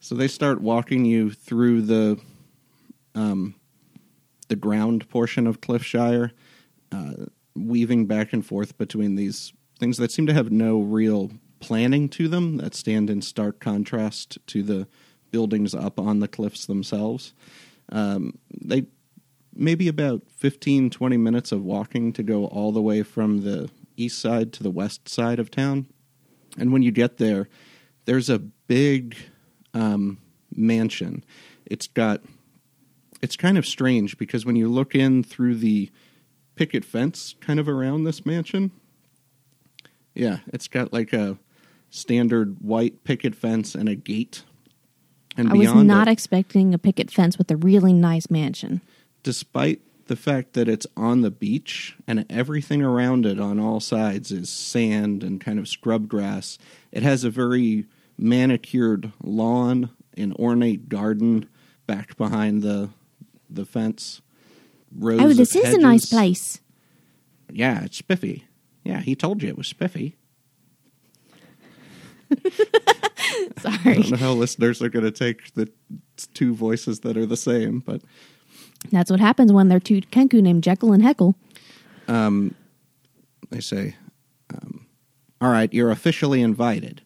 So 0.00 0.14
they 0.14 0.28
start 0.28 0.60
walking 0.60 1.04
you 1.04 1.30
through 1.30 1.82
the 1.82 2.20
um, 3.14 3.54
the 4.48 4.56
ground 4.56 5.08
portion 5.08 5.46
of 5.46 5.60
Cliffshire, 5.60 6.32
uh, 6.92 7.12
weaving 7.56 8.06
back 8.06 8.32
and 8.32 8.46
forth 8.46 8.78
between 8.78 9.16
these 9.16 9.52
things 9.78 9.96
that 9.96 10.12
seem 10.12 10.26
to 10.26 10.34
have 10.34 10.52
no 10.52 10.80
real 10.80 11.30
planning 11.60 12.08
to 12.10 12.28
them, 12.28 12.58
that 12.58 12.74
stand 12.74 13.10
in 13.10 13.22
stark 13.22 13.60
contrast 13.60 14.38
to 14.46 14.62
the 14.62 14.86
buildings 15.30 15.74
up 15.74 15.98
on 15.98 16.20
the 16.20 16.28
cliffs 16.28 16.66
themselves. 16.66 17.34
Um, 17.90 18.38
they 18.50 18.86
maybe 19.54 19.88
about 19.88 20.22
15 20.30 20.90
20 20.90 21.16
minutes 21.16 21.50
of 21.52 21.64
walking 21.64 22.12
to 22.12 22.22
go 22.22 22.46
all 22.46 22.70
the 22.70 22.82
way 22.82 23.02
from 23.02 23.42
the 23.42 23.68
east 24.02 24.18
side 24.18 24.52
to 24.54 24.62
the 24.62 24.70
west 24.70 25.08
side 25.08 25.38
of 25.38 25.50
town. 25.50 25.86
And 26.58 26.72
when 26.72 26.82
you 26.82 26.90
get 26.90 27.18
there 27.18 27.48
there's 28.04 28.30
a 28.30 28.38
big 28.38 29.16
um, 29.74 30.18
mansion. 30.54 31.24
It's 31.66 31.86
got 31.86 32.22
it's 33.20 33.36
kind 33.36 33.58
of 33.58 33.66
strange 33.66 34.16
because 34.16 34.46
when 34.46 34.56
you 34.56 34.68
look 34.68 34.94
in 34.94 35.22
through 35.22 35.56
the 35.56 35.90
picket 36.54 36.84
fence 36.84 37.34
kind 37.40 37.60
of 37.60 37.68
around 37.68 38.02
this 38.02 38.26
mansion 38.26 38.72
yeah 40.14 40.38
it's 40.52 40.66
got 40.66 40.92
like 40.92 41.12
a 41.12 41.38
standard 41.90 42.56
white 42.60 43.04
picket 43.04 43.34
fence 43.34 43.74
and 43.74 43.88
a 43.88 43.94
gate. 43.94 44.42
And 45.36 45.50
I 45.50 45.54
was 45.54 45.72
not 45.72 46.08
it, 46.08 46.12
expecting 46.12 46.74
a 46.74 46.78
picket 46.78 47.10
fence 47.10 47.38
with 47.38 47.50
a 47.50 47.56
really 47.56 47.92
nice 47.92 48.30
mansion. 48.30 48.80
despite 49.22 49.80
the 50.08 50.16
fact 50.16 50.54
that 50.54 50.68
it's 50.68 50.86
on 50.96 51.20
the 51.20 51.30
beach 51.30 51.96
and 52.06 52.26
everything 52.28 52.82
around 52.82 53.24
it 53.24 53.38
on 53.38 53.60
all 53.60 53.80
sides 53.80 54.32
is 54.32 54.50
sand 54.50 55.22
and 55.22 55.40
kind 55.40 55.58
of 55.58 55.68
scrub 55.68 56.08
grass, 56.08 56.58
it 56.90 57.02
has 57.02 57.24
a 57.24 57.30
very 57.30 57.86
manicured 58.18 59.12
lawn, 59.22 59.90
an 60.16 60.32
ornate 60.34 60.88
garden 60.88 61.48
back 61.86 62.16
behind 62.16 62.62
the 62.62 62.90
the 63.48 63.64
fence. 63.64 64.20
Rows 64.94 65.20
oh, 65.20 65.32
this 65.32 65.54
is 65.54 65.74
a 65.74 65.78
nice 65.78 66.06
place. 66.06 66.60
Yeah, 67.50 67.84
it's 67.84 67.98
spiffy. 67.98 68.44
Yeah, 68.84 69.00
he 69.00 69.14
told 69.14 69.42
you 69.42 69.48
it 69.48 69.58
was 69.58 69.68
spiffy. 69.68 70.16
Sorry. 73.60 73.78
I 73.84 73.94
don't 73.94 74.10
know 74.10 74.16
how 74.16 74.32
listeners 74.32 74.82
are 74.82 74.88
going 74.88 75.04
to 75.04 75.10
take 75.10 75.54
the 75.54 75.70
two 76.34 76.54
voices 76.54 77.00
that 77.00 77.16
are 77.16 77.26
the 77.26 77.36
same, 77.36 77.80
but 77.80 78.02
That's 78.90 79.10
what 79.10 79.20
happens 79.20 79.52
when 79.52 79.68
they're 79.68 79.80
two 79.80 80.00
Kenku 80.02 80.40
named 80.40 80.62
Jekyll 80.64 80.92
and 80.92 81.02
Heckle. 81.02 81.34
um, 82.06 82.54
they 83.50 83.60
say, 83.60 83.94
um, 84.54 84.86
"All 85.40 85.50
right, 85.50 85.72
you're 85.72 85.90
officially 85.90 86.42
invited." 86.42 87.02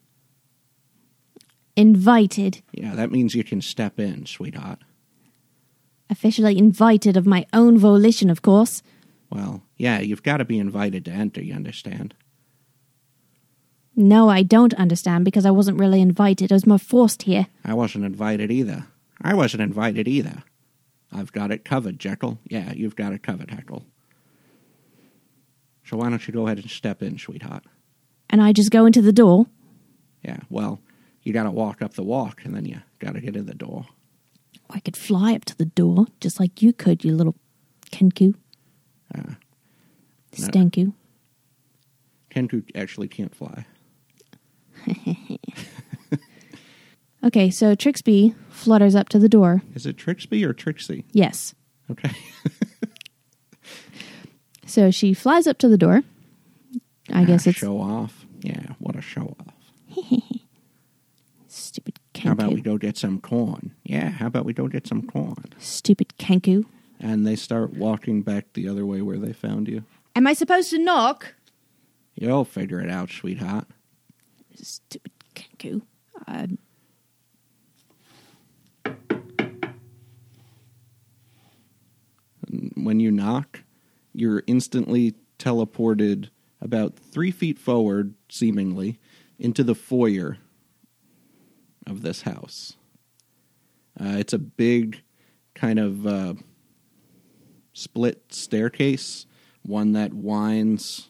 Invited. 1.77 2.63
Yeah, 2.73 2.95
that 2.95 3.11
means 3.11 3.35
you 3.35 3.45
can 3.45 3.63
step 3.63 3.99
in, 3.99 4.27
sweetheart. 4.27 4.79
Officially 6.11 6.59
invited 6.59 7.17
of 7.17 7.27
my 7.27 7.47
own 7.53 7.79
volition, 7.79 8.29
of 8.29 8.43
course. 8.43 8.83
Well, 9.31 9.63
yeah, 9.79 10.01
you've 10.01 10.23
got 10.23 10.37
to 10.39 10.45
be 10.45 10.59
invited 10.59 11.07
to 11.07 11.11
enter. 11.11 11.41
You 11.43 11.55
understand? 11.55 12.15
No, 13.97 14.29
I 14.29 14.43
don't 14.43 14.75
understand 14.75 15.25
because 15.25 15.47
I 15.47 15.51
wasn't 15.51 15.79
really 15.79 16.01
invited. 16.03 16.53
I 16.53 16.57
was 16.57 16.67
more 16.67 16.79
forced 16.79 17.23
here. 17.23 17.47
I 17.65 17.73
wasn't 17.75 18.05
invited 18.05 18.51
either. 18.51 18.87
I 19.23 19.33
wasn't 19.35 19.63
invited 19.63 20.07
either. 20.09 20.43
I've 21.13 21.33
got 21.33 21.51
it 21.51 21.65
covered, 21.65 21.99
Jekyll. 21.99 22.39
Yeah, 22.49 22.73
you've 22.73 22.97
got 22.97 23.13
it 23.13 23.23
covered, 23.23 23.51
Heckle. 23.51 23.85
So 25.85 25.97
why 25.97 26.09
don't 26.09 26.27
you 26.27 26.33
go 26.33 26.47
ahead 26.47 26.59
and 26.59 26.71
step 26.71 27.03
in, 27.03 27.19
sweetheart? 27.19 27.65
And 28.31 28.41
I 28.43 28.53
just 28.53 28.71
go 28.71 28.87
into 28.87 29.03
the 29.03 29.13
door. 29.13 29.47
Yeah, 30.23 30.39
well, 30.49 30.81
you 31.23 31.33
got 31.33 31.45
to 31.45 31.51
walk 31.51 31.83
up 31.83 31.95
the 31.95 32.03
walk, 32.03 32.45
and 32.45 32.55
then 32.55 32.65
you 32.65 32.81
got 32.99 33.15
to 33.15 33.21
get 33.21 33.37
in 33.37 33.47
the 33.47 33.55
door. 33.55 33.87
I 34.71 34.81
could 34.81 34.97
fly 34.97 35.35
up 35.35 35.45
to 35.47 35.57
the 35.57 35.67
door, 35.67 36.07
just 36.21 36.41
like 36.41 36.63
you 36.63 36.73
could, 36.73 37.05
you 37.05 37.15
little 37.15 37.35
Kenku. 37.91 38.35
Uh, 39.15 39.35
Stenku. 40.33 40.95
Kenku 42.31 42.65
actually 42.75 43.09
can't 43.09 43.35
fly. 43.35 43.67
Okay, 47.25 47.51
so 47.51 47.75
Trixby 47.75 48.35
flutters 48.51 48.95
up 48.95 49.09
to 49.11 49.19
the 49.19 49.29
door. 49.29 49.63
Is 49.75 49.87
it 49.87 49.97
Trixby 49.97 50.45
or 50.45 50.53
Trixie? 50.53 51.05
Yes. 51.13 51.55
Okay. 51.91 52.11
So 54.65 54.91
she 54.91 55.13
flies 55.13 55.47
up 55.47 55.59
to 55.59 55.69
the 55.69 55.77
door. 55.77 56.03
I 57.13 57.25
guess 57.25 57.47
Ah, 57.47 57.51
it's 57.51 57.59
show 57.59 57.79
off. 57.79 58.25
Yeah, 58.41 58.69
what 58.79 58.97
a 58.97 59.03
show 59.03 59.37
off. 59.39 60.09
stupid 61.47 61.99
Kenku. 62.15 62.25
How 62.25 62.33
about 62.33 62.53
we 62.55 62.63
go 62.63 62.79
get 62.79 62.97
some 62.97 63.21
corn? 63.21 63.75
Yeah, 63.85 64.09
how 64.09 64.29
about 64.29 64.47
we 64.47 64.55
go 64.55 64.69
get 64.69 64.87
some 64.87 65.03
corn? 65.03 65.45
Stupid 65.59 66.15
Kenku. 66.19 66.65
And 66.99 67.27
they 67.27 67.37
start 67.37 67.75
walking 67.75 68.23
back 68.23 68.47
the 68.55 68.67
other 68.67 68.87
way 68.87 69.03
where 69.03 69.19
they 69.19 69.35
found 69.35 69.69
you. 69.69 69.85
Am 70.17 70.27
I 70.27 70.33
supposed 70.33 70.71
to 70.71 70.79
knock? 70.79 71.35
You'll 72.15 72.45
figure 72.47 72.81
it 72.81 72.89
out, 72.89 73.11
sweetheart. 73.11 73.67
Stupid 74.55 75.13
Kenku. 75.35 75.83
Uh, 76.27 76.47
When 82.75 83.01
you 83.01 83.11
knock, 83.11 83.63
you're 84.13 84.43
instantly 84.47 85.15
teleported 85.39 86.29
about 86.61 86.97
three 86.97 87.31
feet 87.31 87.59
forward, 87.59 88.15
seemingly, 88.29 88.99
into 89.39 89.65
the 89.65 89.75
foyer 89.75 90.39
of 91.87 92.03
this 92.03 92.23
house. 92.23 92.77
Uh, 93.99 94.17
it's 94.19 94.33
a 94.33 94.39
big, 94.39 95.03
kind 95.55 95.79
of 95.79 96.07
uh, 96.07 96.35
split 97.73 98.23
staircase, 98.33 99.27
one 99.63 99.93
that 99.93 100.15
winds 100.15 101.09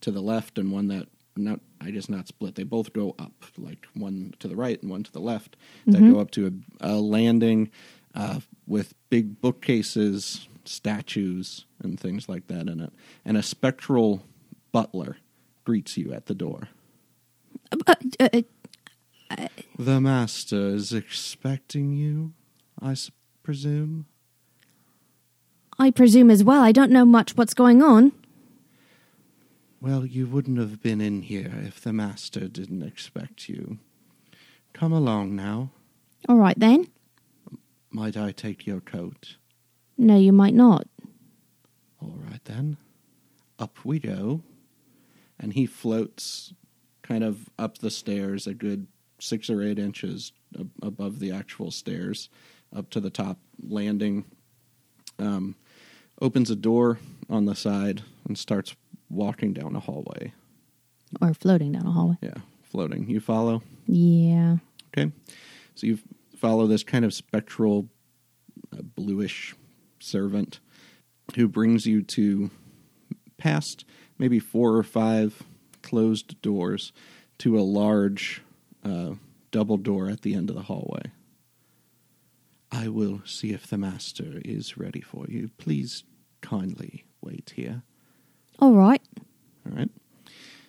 to 0.00 0.10
the 0.10 0.20
left 0.22 0.58
and 0.58 0.70
one 0.72 0.88
that 0.88 1.08
not 1.36 1.60
I 1.80 1.90
guess 1.90 2.08
not 2.08 2.28
split. 2.28 2.54
They 2.54 2.62
both 2.62 2.92
go 2.92 3.14
up, 3.18 3.44
like 3.58 3.86
one 3.94 4.34
to 4.38 4.48
the 4.48 4.56
right 4.56 4.80
and 4.80 4.90
one 4.90 5.02
to 5.02 5.12
the 5.12 5.20
left. 5.20 5.56
That 5.86 6.00
go 6.00 6.18
up 6.18 6.30
to 6.32 6.62
a, 6.80 6.92
a 6.92 6.94
landing 6.94 7.70
uh, 8.14 8.40
with 8.66 8.94
big 9.10 9.40
bookcases, 9.40 10.48
statues, 10.68 11.64
and 11.82 11.98
things 11.98 12.28
like 12.28 12.46
that 12.48 12.68
in 12.68 12.80
it. 12.80 12.92
And 13.24 13.36
a 13.36 13.42
spectral 13.42 14.24
butler 14.72 15.18
greets 15.64 15.96
you 15.96 16.12
at 16.12 16.26
the 16.26 16.34
door. 16.34 16.68
uh, 17.86 17.94
uh, 18.20 18.28
uh, 19.30 19.48
The 19.78 20.00
master 20.00 20.68
is 20.68 20.92
expecting 20.92 21.92
you, 21.92 22.32
I 22.80 22.92
s- 22.92 23.10
presume. 23.42 24.06
I 25.78 25.90
presume 25.90 26.30
as 26.30 26.44
well. 26.44 26.62
I 26.62 26.70
don't 26.72 26.90
know 26.92 27.04
much 27.04 27.36
what's 27.36 27.54
going 27.54 27.82
on. 27.82 28.12
Well, 29.80 30.06
you 30.06 30.26
wouldn't 30.26 30.58
have 30.58 30.80
been 30.82 31.00
in 31.00 31.22
here 31.22 31.52
if 31.66 31.80
the 31.80 31.92
master 31.92 32.48
didn't 32.48 32.82
expect 32.82 33.48
you. 33.48 33.78
Come 34.72 34.92
along 34.92 35.36
now. 35.36 35.70
All 36.28 36.36
right 36.36 36.58
then. 36.58 36.88
Might 37.90 38.16
I 38.16 38.32
take 38.32 38.66
your 38.66 38.80
coat? 38.80 39.36
No, 39.96 40.16
you 40.16 40.32
might 40.32 40.54
not. 40.54 40.86
All 42.00 42.16
right 42.30 42.44
then. 42.44 42.76
Up 43.58 43.78
we 43.84 43.98
go. 43.98 44.42
And 45.38 45.52
he 45.52 45.66
floats 45.66 46.52
kind 47.02 47.22
of 47.24 47.48
up 47.58 47.78
the 47.78 47.90
stairs 47.90 48.46
a 48.46 48.54
good 48.54 48.86
six 49.20 49.48
or 49.50 49.62
eight 49.62 49.78
inches 49.78 50.32
ab- 50.58 50.70
above 50.82 51.18
the 51.18 51.30
actual 51.30 51.70
stairs 51.70 52.28
up 52.74 52.90
to 52.90 53.00
the 53.00 53.10
top 53.10 53.38
landing. 53.62 54.24
Um, 55.18 55.54
opens 56.20 56.50
a 56.50 56.56
door 56.56 56.98
on 57.30 57.44
the 57.44 57.54
side 57.54 58.02
and 58.26 58.36
starts 58.36 58.74
walking 59.10 59.52
down 59.52 59.76
a 59.76 59.80
hallway. 59.80 60.32
Or 61.20 61.34
floating 61.34 61.72
down 61.72 61.86
a 61.86 61.92
hallway. 61.92 62.16
Yeah, 62.20 62.34
floating. 62.62 63.08
You 63.08 63.20
follow? 63.20 63.62
Yeah. 63.86 64.56
Okay. 64.88 65.12
So 65.74 65.86
you 65.86 65.98
follow 66.36 66.66
this 66.66 66.82
kind 66.82 67.04
of 67.04 67.14
spectral, 67.14 67.88
uh, 68.72 68.82
bluish 68.82 69.54
servant 70.04 70.60
who 71.36 71.48
brings 71.48 71.86
you 71.86 72.02
to 72.02 72.50
past 73.38 73.84
maybe 74.18 74.38
four 74.38 74.76
or 74.76 74.82
five 74.82 75.42
closed 75.82 76.40
doors 76.42 76.92
to 77.38 77.58
a 77.58 77.62
large 77.62 78.42
uh, 78.84 79.14
double 79.50 79.76
door 79.76 80.08
at 80.08 80.22
the 80.22 80.34
end 80.34 80.50
of 80.50 80.56
the 80.56 80.62
hallway. 80.62 81.10
I 82.70 82.88
will 82.88 83.22
see 83.24 83.52
if 83.52 83.66
the 83.66 83.78
master 83.78 84.40
is 84.44 84.76
ready 84.76 85.00
for 85.00 85.26
you. 85.28 85.50
Please 85.58 86.04
kindly 86.40 87.04
wait 87.20 87.52
here. 87.54 87.82
All 88.58 88.72
right. 88.72 89.02
All 89.66 89.76
right. 89.76 89.90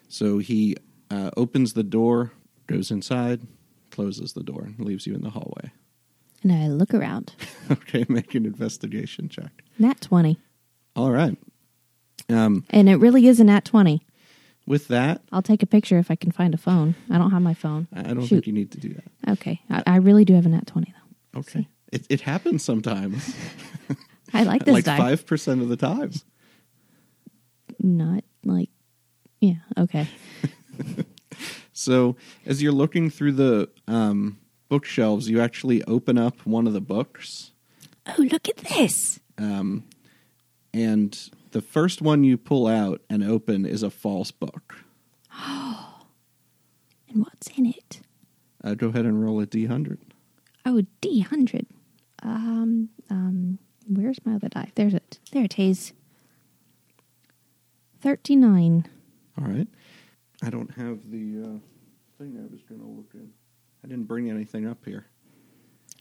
So 0.07 0.37
he 0.37 0.77
uh, 1.09 1.31
opens 1.35 1.73
the 1.73 1.83
door, 1.83 2.31
goes 2.67 2.91
inside, 2.91 3.41
closes 3.91 4.33
the 4.33 4.43
door, 4.43 4.63
and 4.65 4.79
leaves 4.79 5.07
you 5.07 5.15
in 5.15 5.21
the 5.21 5.31
hallway. 5.31 5.71
And 6.45 6.53
I 6.53 6.67
look 6.67 6.93
around. 6.93 7.33
okay, 7.71 8.05
make 8.07 8.35
an 8.35 8.45
investigation 8.45 9.29
check. 9.29 9.63
Nat 9.79 9.99
20. 9.99 10.37
All 10.95 11.09
right. 11.11 11.35
Um, 12.29 12.63
And 12.69 12.87
it 12.87 12.97
really 12.97 13.25
is 13.25 13.39
a 13.39 13.43
nat 13.43 13.65
20. 13.65 14.05
with 14.67 14.87
that, 14.89 15.23
I'll 15.31 15.41
take 15.41 15.63
a 15.63 15.65
picture 15.65 15.97
if 15.97 16.11
I 16.11 16.15
can 16.15 16.31
find 16.31 16.53
a 16.53 16.57
phone. 16.57 16.93
I 17.09 17.17
don't 17.17 17.31
have 17.31 17.41
my 17.41 17.55
phone. 17.55 17.87
I 17.95 18.03
don't 18.13 18.21
Shoot. 18.21 18.29
think 18.29 18.47
you 18.47 18.53
need 18.53 18.71
to 18.73 18.79
do 18.79 18.93
that. 18.93 19.31
Okay. 19.31 19.59
I, 19.71 19.81
I 19.87 19.95
really 19.95 20.23
do 20.23 20.35
have 20.35 20.45
a 20.45 20.49
nat 20.49 20.67
20, 20.67 20.93
though. 21.33 21.39
Okay. 21.39 21.67
It, 21.91 22.05
it 22.09 22.21
happens 22.21 22.63
sometimes. 22.63 23.35
I 24.33 24.43
like 24.43 24.65
this 24.65 24.73
like 24.73 24.85
die. 24.85 24.99
5% 24.99 25.61
of 25.63 25.69
the 25.69 25.77
times. 25.77 26.25
Not 27.79 28.23
like, 28.43 28.69
yeah, 29.41 29.55
okay. 29.79 30.07
So 31.77 32.15
as 32.45 32.63
you're 32.63 32.71
looking 32.71 33.09
through 33.09 33.33
the 33.33 33.69
um, 33.87 34.37
bookshelves, 34.69 35.29
you 35.29 35.41
actually 35.41 35.83
open 35.83 36.17
up 36.17 36.45
one 36.45 36.67
of 36.67 36.73
the 36.73 36.81
books. 36.81 37.51
Oh, 38.07 38.21
look 38.21 38.47
at 38.47 38.57
this. 38.57 39.19
Um, 39.37 39.83
and 40.73 41.29
the 41.51 41.61
first 41.61 42.01
one 42.01 42.23
you 42.23 42.37
pull 42.37 42.67
out 42.67 43.01
and 43.09 43.23
open 43.23 43.65
is 43.65 43.83
a 43.83 43.89
false 43.89 44.31
book. 44.31 44.75
Oh. 45.33 45.81
And 47.07 47.23
what's 47.23 47.47
in 47.57 47.65
it? 47.67 48.01
Uh, 48.61 48.73
go 48.73 48.89
ahead 48.89 49.05
and 49.05 49.23
roll 49.23 49.39
a 49.39 49.47
d100. 49.47 49.99
Oh, 50.65 50.81
D100. 51.01 51.65
Um, 52.23 52.89
um, 53.09 53.59
where's 53.87 54.17
my 54.25 54.35
other 54.35 54.49
die? 54.49 54.71
There's 54.75 54.93
it. 54.93 55.19
There 55.31 55.45
it 55.45 55.57
is. 55.57 55.93
39. 58.01 58.87
All 59.39 59.47
right. 59.47 59.67
I 60.43 60.49
don't 60.49 60.71
have 60.71 61.09
the 61.09 61.41
uh, 61.41 61.59
thing 62.17 62.37
I 62.37 62.51
was 62.51 62.63
going 62.63 62.81
to 62.81 62.87
look 62.87 63.11
in. 63.13 63.29
I 63.85 63.87
didn't 63.87 64.05
bring 64.05 64.31
anything 64.31 64.67
up 64.67 64.83
here. 64.83 65.05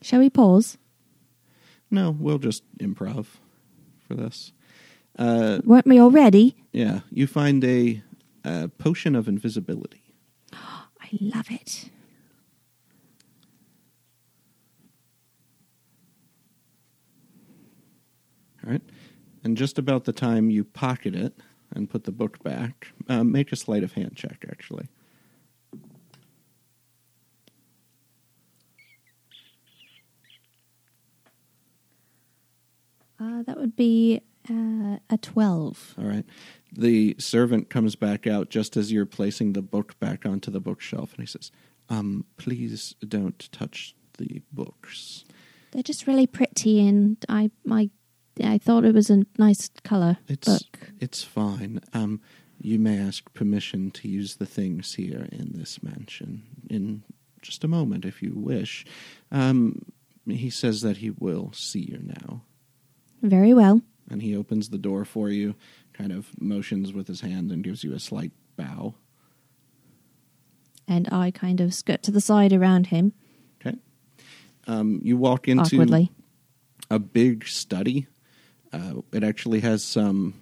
Shall 0.00 0.20
we 0.20 0.30
pause? 0.30 0.78
No, 1.90 2.16
we'll 2.18 2.38
just 2.38 2.62
improv 2.78 3.26
for 4.08 4.14
this. 4.14 4.52
Uh, 5.18 5.60
Weren't 5.64 5.86
we 5.86 6.00
already? 6.00 6.56
yeah, 6.72 7.00
you 7.10 7.26
find 7.26 7.62
a, 7.62 8.02
a 8.42 8.68
potion 8.68 9.14
of 9.14 9.28
invisibility. 9.28 10.14
I 10.54 11.08
love 11.20 11.50
it. 11.50 11.90
All 18.64 18.72
right. 18.72 18.82
And 19.44 19.58
just 19.58 19.78
about 19.78 20.04
the 20.04 20.12
time 20.14 20.48
you 20.48 20.64
pocket 20.64 21.14
it 21.14 21.34
and 21.74 21.90
put 21.90 22.04
the 22.04 22.12
book 22.12 22.42
back, 22.42 22.88
uh, 23.10 23.24
make 23.24 23.52
a 23.52 23.56
sleight 23.56 23.84
of 23.84 23.92
hand 23.92 24.16
check, 24.16 24.46
actually. 24.48 24.86
Uh, 33.34 33.42
that 33.42 33.58
would 33.58 33.74
be 33.76 34.20
uh, 34.48 34.98
a 35.10 35.18
12. 35.20 35.94
All 35.98 36.04
right. 36.04 36.24
The 36.72 37.16
servant 37.18 37.70
comes 37.70 37.96
back 37.96 38.26
out 38.26 38.50
just 38.50 38.76
as 38.76 38.92
you're 38.92 39.06
placing 39.06 39.52
the 39.52 39.62
book 39.62 39.98
back 39.98 40.26
onto 40.26 40.50
the 40.50 40.60
bookshelf, 40.60 41.12
and 41.14 41.20
he 41.20 41.26
says, 41.26 41.50
um, 41.88 42.24
please 42.36 42.94
don't 43.06 43.50
touch 43.52 43.94
the 44.18 44.42
books. 44.52 45.24
They're 45.72 45.82
just 45.82 46.06
really 46.06 46.26
pretty, 46.26 46.86
and 46.86 47.16
I, 47.28 47.50
I, 47.70 47.90
I 48.42 48.58
thought 48.58 48.84
it 48.84 48.94
was 48.94 49.10
a 49.10 49.24
nice 49.38 49.70
color 49.82 50.18
It's 50.28 50.46
book. 50.46 50.90
it's 51.00 51.22
fine. 51.24 51.80
Um, 51.92 52.20
you 52.60 52.78
may 52.78 52.98
ask 52.98 53.32
permission 53.34 53.90
to 53.92 54.08
use 54.08 54.36
the 54.36 54.46
things 54.46 54.94
here 54.94 55.26
in 55.32 55.52
this 55.54 55.82
mansion 55.82 56.42
in 56.70 57.02
just 57.42 57.64
a 57.64 57.68
moment, 57.68 58.04
if 58.04 58.22
you 58.22 58.32
wish. 58.36 58.84
Um, 59.32 59.82
he 60.26 60.48
says 60.50 60.80
that 60.82 60.98
he 60.98 61.10
will 61.10 61.52
see 61.52 61.80
you 61.80 62.00
now, 62.02 62.42
Very 63.24 63.54
well. 63.54 63.80
and 64.10 64.20
he 64.22 64.36
opens 64.36 64.68
the 64.68 64.78
door 64.78 65.04
for 65.06 65.30
you, 65.30 65.54
kind 65.94 66.12
of 66.12 66.28
motions 66.40 66.92
with 66.92 67.08
his 67.08 67.22
hand, 67.22 67.50
and 67.50 67.64
gives 67.64 67.82
you 67.82 67.94
a 67.94 67.98
slight 67.98 68.32
bow. 68.56 68.94
And 70.86 71.08
I 71.10 71.30
kind 71.30 71.60
of 71.60 71.72
skirt 71.72 72.02
to 72.04 72.10
the 72.10 72.20
side 72.20 72.52
around 72.52 72.88
him 72.88 73.14
Okay. 73.64 73.76
Um, 74.66 75.00
you 75.02 75.16
walk 75.16 75.48
into 75.48 75.76
awkwardly. 75.76 76.10
a 76.90 76.98
big 76.98 77.46
study. 77.46 78.06
Uh, 78.72 78.96
it 79.12 79.24
actually 79.24 79.60
has 79.60 79.82
some. 79.82 80.34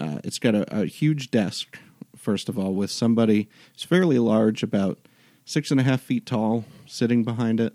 Uh, 0.00 0.18
it's 0.24 0.38
got 0.38 0.54
a, 0.54 0.80
a 0.82 0.86
huge 0.86 1.30
desk, 1.30 1.78
first 2.16 2.48
of 2.48 2.58
all, 2.58 2.74
with 2.74 2.90
somebody. 2.90 3.48
It's 3.74 3.84
fairly 3.84 4.18
large, 4.18 4.62
about 4.62 4.98
six 5.44 5.70
and 5.70 5.78
a 5.78 5.82
half 5.82 6.00
feet 6.00 6.24
tall, 6.24 6.64
sitting 6.86 7.22
behind 7.24 7.60
it. 7.60 7.74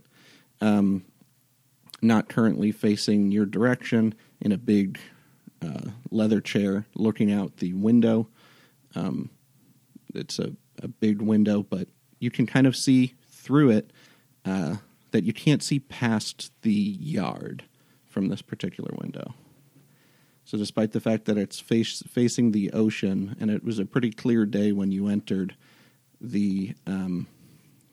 Um, 0.62 1.06
not 2.02 2.30
currently 2.30 2.72
facing 2.72 3.32
your 3.32 3.46
direction, 3.46 4.14
in 4.40 4.52
a 4.52 4.58
big 4.58 5.00
uh, 5.62 5.90
leather 6.12 6.42
chair, 6.42 6.86
looking 6.96 7.32
out 7.32 7.58
the 7.58 7.74
window. 7.74 8.28
Um, 8.96 9.30
it's 10.14 10.40
a, 10.40 10.54
a 10.82 10.88
big 10.88 11.22
window, 11.22 11.64
but 11.64 11.88
you 12.20 12.32
can 12.32 12.46
kind 12.46 12.68
of 12.68 12.76
see 12.76 13.16
through 13.30 13.72
it 13.72 13.92
uh, 14.46 14.78
that 15.12 15.24
you 15.24 15.34
can't 15.34 15.64
see 15.64 15.80
past 15.80 16.52
the 16.62 16.72
yard 16.72 17.64
from 18.06 18.30
this 18.30 18.42
particular 18.42 18.94
window. 19.00 19.34
So, 20.46 20.58
despite 20.58 20.94
the 20.94 21.02
fact 21.02 21.26
that 21.26 21.38
it's 21.38 21.60
face, 21.60 22.02
facing 22.08 22.52
the 22.52 22.72
ocean 22.72 23.36
and 23.40 23.52
it 23.52 23.66
was 23.66 23.80
a 23.80 23.86
pretty 23.86 24.12
clear 24.12 24.46
day 24.46 24.72
when 24.72 24.92
you 24.92 25.08
entered, 25.08 25.56
the 26.22 26.74
um, 26.86 27.28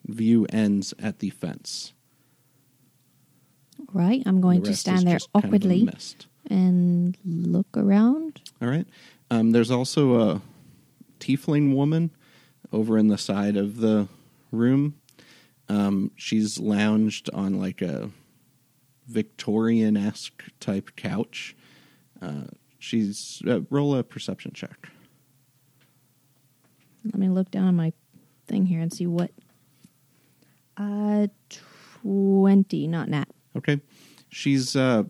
view 0.06 0.46
ends 0.50 0.94
at 1.00 1.18
the 1.18 1.30
fence. 1.30 1.93
Right, 3.94 4.24
I'm 4.26 4.40
going 4.40 4.62
to 4.64 4.74
stand 4.74 5.06
there 5.06 5.18
just 5.18 5.32
kind 5.32 5.44
of 5.44 5.50
awkwardly 5.50 5.88
and 6.50 7.16
look 7.24 7.68
around. 7.76 8.42
All 8.60 8.66
right. 8.68 8.86
Um, 9.30 9.52
there's 9.52 9.70
also 9.70 10.20
a 10.20 10.42
tiefling 11.20 11.74
woman 11.76 12.10
over 12.72 12.98
in 12.98 13.06
the 13.06 13.16
side 13.16 13.56
of 13.56 13.76
the 13.76 14.08
room. 14.50 14.96
Um, 15.68 16.10
she's 16.16 16.58
lounged 16.58 17.30
on 17.32 17.60
like 17.60 17.82
a 17.82 18.10
Victorian 19.06 19.96
esque 19.96 20.42
type 20.58 20.96
couch. 20.96 21.54
Uh, 22.20 22.46
she's 22.80 23.42
uh, 23.46 23.60
roll 23.70 23.94
a 23.94 24.02
perception 24.02 24.50
check. 24.54 24.88
Let 27.04 27.14
me 27.14 27.28
look 27.28 27.50
down 27.52 27.68
on 27.68 27.76
my 27.76 27.92
thing 28.48 28.66
here 28.66 28.80
and 28.80 28.92
see 28.92 29.06
what. 29.06 29.30
Uh, 30.76 31.28
twenty, 32.02 32.88
not 32.88 33.08
nat. 33.08 33.23
Okay. 33.56 33.80
She's 34.28 34.74
uh, 34.74 35.04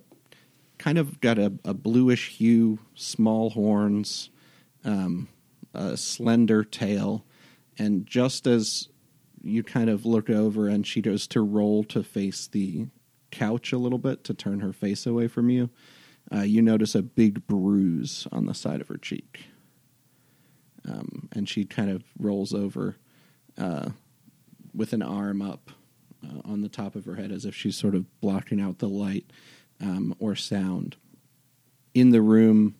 kind 0.79 0.99
of 0.99 1.21
got 1.21 1.39
a, 1.39 1.53
a 1.65 1.75
bluish 1.75 2.31
hue, 2.37 2.79
small 2.95 3.51
horns, 3.51 4.31
um, 4.85 5.29
a 5.73 5.97
slender 5.97 6.63
tail, 6.63 7.25
and 7.79 8.07
just 8.07 8.47
as 8.47 8.89
you 9.43 9.63
kind 9.63 9.91
of 9.91 10.07
look 10.07 10.31
over 10.31 10.69
and 10.69 10.87
she 10.87 11.01
goes 11.01 11.27
to 11.29 11.41
roll 11.41 11.85
to 11.85 12.03
face 12.03 12.47
the 12.47 12.87
couch 13.31 13.73
a 13.73 13.79
little 13.79 13.99
bit 13.99 14.25
to 14.25 14.35
turn 14.35 14.61
her 14.61 14.73
face 14.73 15.07
away 15.07 15.27
from 15.29 15.51
you, 15.51 15.69
uh, 16.35 16.41
you 16.41 16.63
notice 16.63 16.95
a 16.95 17.03
big 17.03 17.47
bruise 17.47 18.27
on 18.33 18.47
the 18.47 18.55
side 18.55 18.81
of 18.81 18.89
her 18.89 18.97
cheek. 18.97 19.45
Um, 20.89 21.29
and 21.33 21.49
she 21.49 21.65
kind 21.65 21.91
of 21.91 22.05
rolls 22.19 22.55
over 22.55 22.97
uh, 23.59 23.91
with 24.75 24.93
an 24.93 25.03
arm 25.03 25.43
up 25.43 25.71
uh, 26.25 26.41
on 26.45 26.63
the 26.63 26.69
top 26.69 26.97
of 26.97 27.05
her 27.05 27.17
head 27.17 27.31
as 27.31 27.45
if 27.45 27.55
she's 27.55 27.77
sort 27.77 27.95
of 27.95 28.21
blocking 28.21 28.61
out 28.61 28.79
the 28.79 28.89
light 28.89 29.27
um, 29.81 30.15
or 30.19 30.35
sound. 30.35 30.97
In 31.93 32.11
the 32.11 32.23
room, 32.23 32.77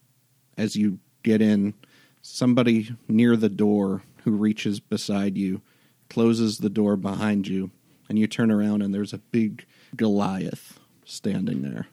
as 0.57 0.77
you 0.77 0.99
get 1.23 1.41
in, 1.41 1.75
somebody 2.23 2.95
near 3.09 3.37
the 3.37 3.49
door 3.49 4.03
who 4.25 4.33
reaches 4.33 4.81
beside 4.81 5.37
you 5.37 5.61
closes 6.09 6.59
the 6.59 6.71
door 6.71 6.97
behind 6.97 7.47
you, 7.49 7.71
and 8.09 8.19
you 8.19 8.27
turn 8.27 8.51
around 8.51 8.83
and 8.83 8.95
there's 8.95 9.13
a 9.13 9.19
big 9.19 9.65
Goliath 9.97 10.79
standing 11.05 11.63
there. 11.63 11.87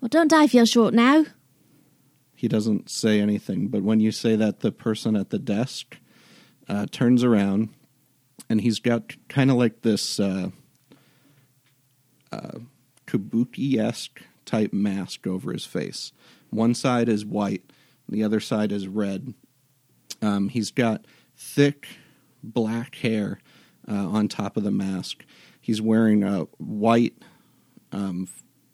Well, 0.00 0.08
don't 0.08 0.32
I 0.32 0.46
feel 0.46 0.64
short 0.64 0.94
now? 0.94 1.24
He 2.34 2.48
doesn't 2.48 2.90
say 2.90 3.20
anything, 3.20 3.68
but 3.68 3.82
when 3.82 4.00
you 4.00 4.10
say 4.10 4.34
that, 4.36 4.60
the 4.60 4.72
person 4.72 5.14
at 5.14 5.30
the 5.30 5.38
desk 5.38 5.98
uh, 6.68 6.86
turns 6.90 7.22
around, 7.22 7.68
and 8.48 8.60
he's 8.60 8.80
got 8.80 9.14
kind 9.28 9.50
of 9.50 9.56
like 9.56 9.82
this 9.82 10.18
uh, 10.18 10.50
uh, 12.32 12.58
kabuki 13.06 13.78
esque 13.78 14.22
type 14.44 14.72
mask 14.72 15.26
over 15.26 15.52
his 15.52 15.64
face. 15.64 16.12
One 16.50 16.74
side 16.74 17.08
is 17.08 17.24
white, 17.24 17.62
the 18.08 18.24
other 18.24 18.40
side 18.40 18.72
is 18.72 18.88
red. 18.88 19.34
Um, 20.20 20.48
he's 20.48 20.70
got 20.70 21.04
thick 21.36 21.86
black 22.42 22.96
hair 22.96 23.40
uh, 23.88 24.08
on 24.08 24.28
top 24.28 24.56
of 24.56 24.64
the 24.64 24.70
mask. 24.70 25.24
He's 25.60 25.80
wearing 25.80 26.24
a 26.24 26.40
white 26.58 27.14
um, 27.92 28.28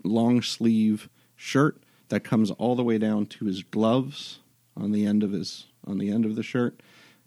long 0.05 0.43
sleeve 0.43 1.09
shirt 1.37 1.83
that 2.09 2.25
comes 2.25 2.51
all 2.53 2.75
the 2.75 2.85
way 2.85 2.99
down 2.99 3.27
to 3.27 3.45
his 3.45 3.63
gloves 3.63 4.41
on 4.77 4.93
the 4.93 5.05
end 5.07 5.23
of 5.23 5.33
his 5.33 5.67
on 5.87 5.99
the 5.99 6.11
end 6.11 6.25
of 6.27 6.37
the 6.37 6.43
shirt, 6.43 6.81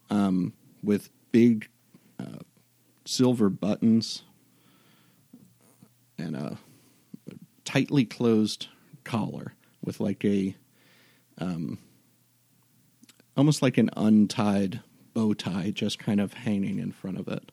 um, 0.10 0.54
with 0.84 1.10
big 1.32 1.68
uh, 2.20 2.40
silver 3.06 3.50
buttons 3.50 4.24
and 6.22 6.36
a 6.36 6.58
tightly 7.66 8.06
closed 8.06 8.68
collar 9.04 9.54
with 9.84 10.00
like 10.00 10.24
a 10.24 10.56
um, 11.38 11.80
almost 13.36 13.62
like 13.62 13.78
an 13.78 13.90
untied 13.98 14.82
bow 15.14 15.34
tie 15.34 15.72
just 15.72 16.00
kind 16.00 16.22
of 16.22 16.34
hanging 16.34 16.80
in 16.80 16.92
front 16.92 17.18
of 17.18 17.28
it. 17.28 17.52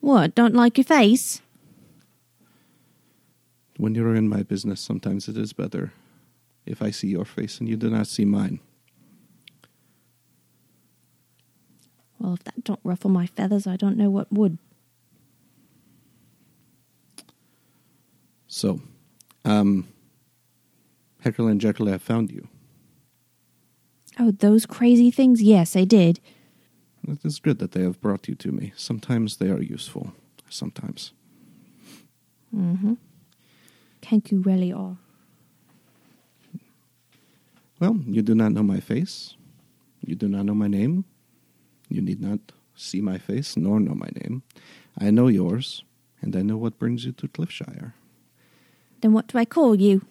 What? 0.00 0.34
Don't 0.34 0.54
like 0.54 0.78
your 0.78 0.84
face? 0.84 1.40
When 3.76 3.94
you're 3.94 4.14
in 4.14 4.28
my 4.28 4.42
business, 4.42 4.80
sometimes 4.80 5.28
it 5.28 5.36
is 5.36 5.52
better 5.52 5.92
if 6.66 6.82
I 6.82 6.90
see 6.90 7.08
your 7.08 7.24
face 7.24 7.58
and 7.58 7.68
you 7.68 7.76
do 7.76 7.90
not 7.90 8.06
see 8.06 8.24
mine. 8.24 8.60
Well, 12.18 12.34
if 12.34 12.44
that 12.44 12.64
don't 12.64 12.80
ruffle 12.82 13.10
my 13.10 13.26
feathers, 13.26 13.66
I 13.66 13.76
don't 13.76 13.96
know 13.96 14.10
what 14.10 14.32
would. 14.32 14.58
So, 18.48 18.80
um, 19.44 19.86
Heckle 21.20 21.46
and 21.46 21.60
Jekyll 21.60 21.86
have 21.86 22.02
found 22.02 22.30
you. 22.30 22.48
Oh, 24.18 24.32
those 24.32 24.66
crazy 24.66 25.10
things? 25.10 25.42
Yes, 25.42 25.76
I 25.76 25.84
did. 25.84 26.18
It 27.06 27.24
is 27.24 27.38
good 27.38 27.58
that 27.60 27.72
they 27.72 27.82
have 27.82 28.00
brought 28.00 28.26
you 28.26 28.34
to 28.36 28.50
me. 28.50 28.72
Sometimes 28.76 29.36
they 29.36 29.50
are 29.50 29.62
useful. 29.62 30.12
Sometimes. 30.48 31.12
Mm-hmm. 32.54 32.94
Kenku 34.02 34.44
really 34.44 34.72
are. 34.72 34.96
Well, 37.78 37.98
you 38.06 38.22
do 38.22 38.34
not 38.34 38.52
know 38.52 38.62
my 38.62 38.80
face. 38.80 39.36
You 40.04 40.16
do 40.16 40.28
not 40.28 40.46
know 40.46 40.54
my 40.54 40.68
name. 40.68 41.04
You 41.88 42.02
need 42.02 42.20
not 42.20 42.40
see 42.74 43.00
my 43.00 43.18
face 43.18 43.56
nor 43.56 43.78
know 43.78 43.94
my 43.94 44.08
name. 44.22 44.42
I 44.98 45.10
know 45.10 45.28
yours, 45.28 45.84
and 46.20 46.34
I 46.34 46.42
know 46.42 46.56
what 46.56 46.78
brings 46.78 47.04
you 47.04 47.12
to 47.12 47.28
Cliffshire. 47.28 47.94
Then 49.00 49.12
what 49.12 49.28
do 49.28 49.38
I 49.38 49.44
call 49.44 49.74
you? 49.74 50.04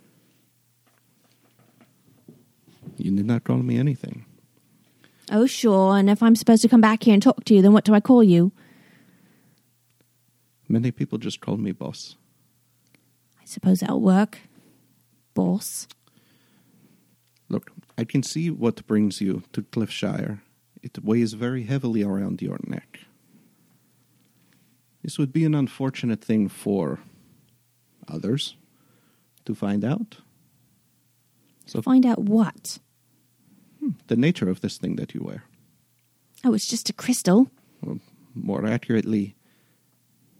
You 2.98 3.12
need 3.12 3.26
not 3.26 3.44
call 3.44 3.58
me 3.58 3.78
anything. 3.78 4.26
Oh, 5.32 5.46
sure. 5.46 5.98
And 5.98 6.10
if 6.10 6.24
I'm 6.24 6.36
supposed 6.36 6.62
to 6.62 6.70
come 6.70 6.82
back 6.82 7.04
here 7.04 7.14
and 7.14 7.22
talk 7.22 7.44
to 7.46 7.54
you, 7.54 7.62
then 7.62 7.74
what 7.74 7.84
do 7.84 7.94
I 7.94 8.00
call 8.00 8.24
you? 8.24 8.52
Many 10.70 10.92
people 10.92 11.18
just 11.18 11.42
call 11.42 11.58
me 11.58 11.72
boss. 11.72 12.16
I 13.42 13.46
suppose 13.46 13.80
that'll 13.80 14.02
work. 14.02 14.40
Boss. 15.34 15.88
Look, 17.50 17.72
I 17.98 18.04
can 18.04 18.24
see 18.24 18.50
what 18.50 18.86
brings 18.88 19.22
you 19.22 19.44
to 19.54 19.64
Cliffshire. 19.64 20.42
It 20.82 21.04
weighs 21.04 21.34
very 21.34 21.64
heavily 21.64 22.04
around 22.04 22.42
your 22.42 22.60
neck. 22.66 23.00
This 25.04 25.18
would 25.18 25.32
be 25.32 25.46
an 25.46 25.56
unfortunate 25.56 26.24
thing 26.24 26.50
for 26.50 27.00
others 28.08 28.56
to 29.48 29.56
find 29.56 29.84
out. 29.84 30.18
So, 31.66 31.82
Find 31.82 32.06
out 32.06 32.20
what? 32.20 32.80
the 34.08 34.16
nature 34.18 34.50
of 34.50 34.60
this 34.62 34.78
thing 34.78 34.96
that 34.98 35.14
you 35.14 35.22
wear. 35.24 35.44
Oh, 36.44 36.54
it's 36.54 36.68
just 36.68 36.90
a 36.90 36.94
crystal. 36.94 37.50
Or 37.82 38.00
more 38.36 38.66
accurately, 38.66 39.36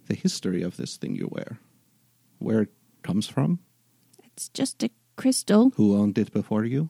the 0.08 0.16
history 0.16 0.62
of 0.64 0.76
this 0.78 0.98
thing 0.98 1.16
you 1.16 1.28
wear. 1.32 1.60
Where 2.40 2.62
it 2.64 2.72
comes 3.04 3.28
from, 3.28 3.60
It's 4.24 4.50
just 4.50 4.84
a 4.84 4.90
crystal. 5.16 5.72
who 5.76 5.96
owned 5.96 6.18
it 6.18 6.32
before 6.34 6.66
you. 6.66 6.90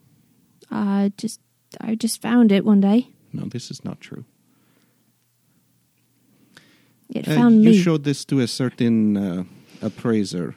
Uh, 0.71 1.09
just 1.17 1.39
I 1.81 1.95
just 1.95 2.21
found 2.21 2.51
it 2.51 2.65
one 2.65 2.81
day. 2.81 3.07
No, 3.33 3.45
this 3.47 3.69
is 3.71 3.83
not 3.85 3.99
true. 4.01 4.25
It 7.09 7.27
Uh, 7.27 7.35
found 7.35 7.63
you 7.63 7.71
me. 7.71 7.77
showed 7.77 8.03
this 8.03 8.25
to 8.25 8.39
a 8.39 8.47
certain 8.47 9.15
uh, 9.17 9.43
appraiser 9.81 10.55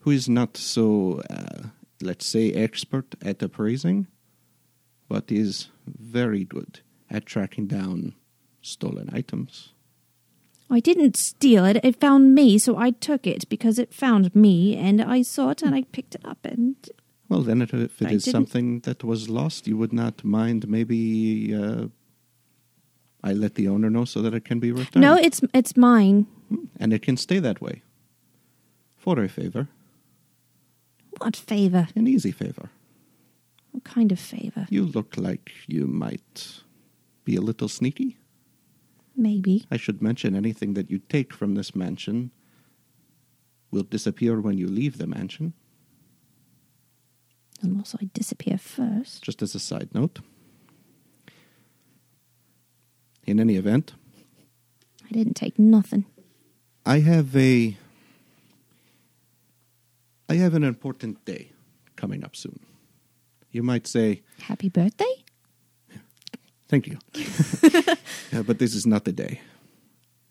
who 0.00 0.10
is 0.10 0.28
not 0.28 0.56
so, 0.56 1.20
uh, 1.30 1.68
let's 2.00 2.26
say, 2.26 2.52
expert 2.52 3.14
at 3.22 3.42
appraising, 3.42 4.06
but 5.08 5.30
is 5.30 5.68
very 5.86 6.44
good 6.44 6.80
at 7.10 7.26
tracking 7.26 7.66
down 7.66 8.14
stolen 8.62 9.10
items. 9.12 9.72
I 10.72 10.78
didn't 10.80 11.16
steal 11.16 11.64
it. 11.64 11.78
It 11.82 12.00
found 12.00 12.34
me, 12.34 12.56
so 12.58 12.76
I 12.76 12.90
took 12.92 13.26
it 13.26 13.48
because 13.48 13.78
it 13.78 13.92
found 13.92 14.34
me, 14.34 14.76
and 14.76 15.02
I 15.02 15.22
saw 15.22 15.50
it 15.50 15.62
and 15.62 15.74
I 15.74 15.82
picked 15.92 16.14
it 16.14 16.24
up. 16.24 16.38
And 16.44 16.76
Well, 17.28 17.42
then, 17.42 17.60
if 17.62 17.74
it 17.74 17.90
I 18.00 18.12
is 18.12 18.24
didn't- 18.24 18.32
something 18.32 18.80
that 18.80 19.02
was 19.02 19.28
lost, 19.28 19.66
you 19.66 19.76
would 19.76 19.92
not 19.92 20.22
mind 20.24 20.68
maybe 20.68 21.52
uh, 21.54 21.88
I 23.22 23.32
let 23.32 23.54
the 23.56 23.66
owner 23.68 23.90
know 23.90 24.04
so 24.04 24.22
that 24.22 24.32
it 24.32 24.44
can 24.44 24.60
be 24.60 24.70
returned. 24.72 25.02
no, 25.02 25.14
it's 25.16 25.40
it's 25.52 25.76
mine. 25.76 26.26
and 26.78 26.92
it 26.92 27.02
can 27.02 27.16
stay 27.16 27.40
that 27.40 27.60
way. 27.60 27.82
For 28.96 29.18
a 29.24 29.28
favor, 29.28 29.68
What 31.20 31.36
favor? 31.36 31.88
an 31.94 32.06
easy 32.06 32.32
favor. 32.32 32.70
What 33.72 33.84
kind 33.84 34.10
of 34.10 34.18
favor? 34.18 34.66
You 34.70 34.84
look 34.84 35.16
like 35.16 35.52
you 35.68 35.86
might 35.86 36.62
be 37.24 37.36
a 37.36 37.40
little 37.40 37.68
sneaky. 37.68 38.16
Maybe. 39.16 39.66
I 39.70 39.76
should 39.76 40.00
mention 40.02 40.34
anything 40.34 40.74
that 40.74 40.90
you 40.90 40.98
take 40.98 41.32
from 41.34 41.54
this 41.54 41.74
mansion 41.76 42.30
will 43.70 43.82
disappear 43.84 44.40
when 44.40 44.58
you 44.58 44.66
leave 44.66 44.98
the 44.98 45.06
mansion, 45.06 45.52
Unless 47.62 47.94
I 48.00 48.08
disappear 48.14 48.56
first. 48.58 49.22
just 49.22 49.42
as 49.42 49.54
a 49.54 49.60
side 49.60 49.90
note. 49.94 50.20
In 53.26 53.38
any 53.38 53.56
event, 53.56 53.92
I 55.04 55.12
didn't 55.12 55.34
take 55.34 55.58
nothing. 55.58 56.06
I 56.86 57.00
have 57.00 57.36
a 57.36 57.76
I 60.30 60.34
have 60.34 60.54
an 60.54 60.62
important 60.62 61.24
day 61.24 61.50
coming 61.96 62.22
up 62.24 62.36
soon. 62.36 62.60
You 63.50 63.64
might 63.64 63.88
say, 63.88 64.22
Happy 64.38 64.68
birthday? 64.68 65.24
Thank 66.68 66.86
you. 66.86 66.98
Yeah, 68.32 68.42
but 68.42 68.60
this 68.60 68.76
is 68.76 68.86
not 68.86 69.04
the 69.04 69.12
day. 69.12 69.40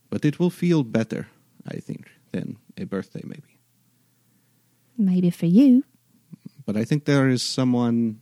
But 0.10 0.24
it 0.24 0.40
will 0.40 0.50
feel 0.50 0.84
better, 0.84 1.28
I 1.68 1.80
think, 1.80 2.08
than 2.32 2.56
a 2.78 2.86
birthday, 2.86 3.20
maybe. 3.26 3.60
Maybe 4.98 5.30
for 5.32 5.48
you. 5.48 5.84
But 6.66 6.78
I 6.78 6.86
think 6.86 7.04
there 7.04 7.28
is 7.28 7.44
someone 7.44 8.22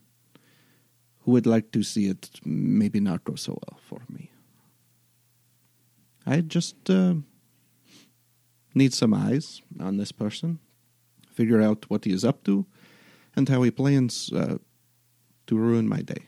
who 1.20 1.32
would 1.34 1.46
like 1.46 1.72
to 1.74 1.84
see 1.84 2.08
it 2.08 2.42
maybe 2.44 3.00
not 3.00 3.24
go 3.24 3.36
so 3.36 3.52
well 3.52 3.80
for 3.84 4.02
me. 4.10 4.32
I 6.26 6.42
just 6.42 6.90
uh, 6.90 7.14
need 8.74 8.96
some 8.96 9.14
eyes 9.14 9.62
on 9.80 9.98
this 9.98 10.12
person, 10.12 10.58
figure 11.38 11.62
out 11.62 11.86
what 11.90 12.06
he 12.06 12.12
is 12.12 12.26
up 12.26 12.44
to, 12.44 12.66
and 13.36 13.48
how 13.50 13.62
he 13.62 13.72
plans 13.72 14.32
uh, 14.34 14.58
to 15.46 15.56
ruin 15.56 15.88
my 15.88 16.02
day. 16.02 16.24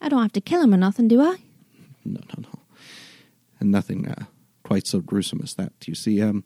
I 0.00 0.10
don't 0.10 0.22
have 0.22 0.32
to 0.32 0.40
kill 0.40 0.62
him 0.62 0.74
or 0.74 0.76
nothing, 0.76 1.08
do 1.08 1.22
I? 1.22 1.36
No, 2.04 2.20
no, 2.20 2.42
no. 2.42 2.58
And 3.58 3.70
nothing 3.70 4.06
uh, 4.06 4.26
quite 4.62 4.86
so 4.86 5.00
gruesome 5.00 5.40
as 5.42 5.54
that. 5.54 5.72
You 5.86 5.94
see, 5.94 6.20
um, 6.20 6.44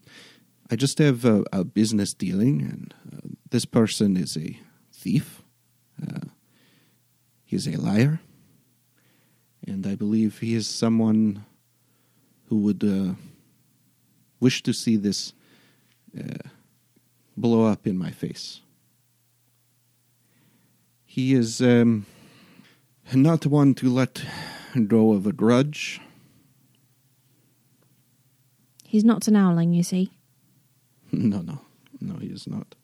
I 0.70 0.76
just 0.76 0.98
have 0.98 1.24
a, 1.24 1.42
a 1.52 1.64
business 1.64 2.14
dealing, 2.14 2.60
and 2.62 2.94
uh, 3.12 3.28
this 3.50 3.64
person 3.64 4.16
is 4.16 4.36
a 4.36 4.60
thief. 4.92 5.42
Uh, 6.00 6.28
he's 7.44 7.66
a 7.66 7.76
liar. 7.76 8.20
And 9.66 9.86
I 9.86 9.96
believe 9.96 10.38
he 10.38 10.54
is 10.54 10.68
someone 10.68 11.44
who 12.48 12.58
would 12.58 12.84
uh, 12.84 13.14
wish 14.40 14.62
to 14.62 14.72
see 14.72 14.96
this 14.96 15.34
blow 17.40 17.64
up 17.64 17.86
in 17.86 17.96
my 17.96 18.10
face. 18.10 18.60
He 21.04 21.34
is 21.34 21.60
um, 21.60 22.06
not 23.12 23.46
one 23.46 23.74
to 23.74 23.88
let 23.88 24.22
go 24.86 25.12
of 25.12 25.26
a 25.26 25.32
grudge. 25.32 26.00
He's 28.84 29.04
not 29.04 29.28
an 29.28 29.36
owling, 29.36 29.72
you 29.72 29.82
see. 29.82 30.10
No, 31.10 31.40
no, 31.40 31.62
no, 32.02 32.16
he 32.16 32.26
is 32.26 32.46
not. 32.46 32.74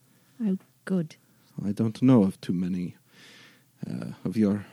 Oh, 0.43 0.57
good. 0.83 1.15
I 1.63 1.71
don't 1.71 2.01
know 2.01 2.23
of 2.23 2.41
too 2.41 2.53
many 2.53 2.95
uh, 3.87 4.13
of 4.23 4.35
your 4.35 4.65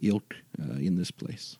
ilk 0.00 0.36
uh, 0.60 0.74
in 0.74 0.94
this 0.94 1.10
place. 1.10 1.58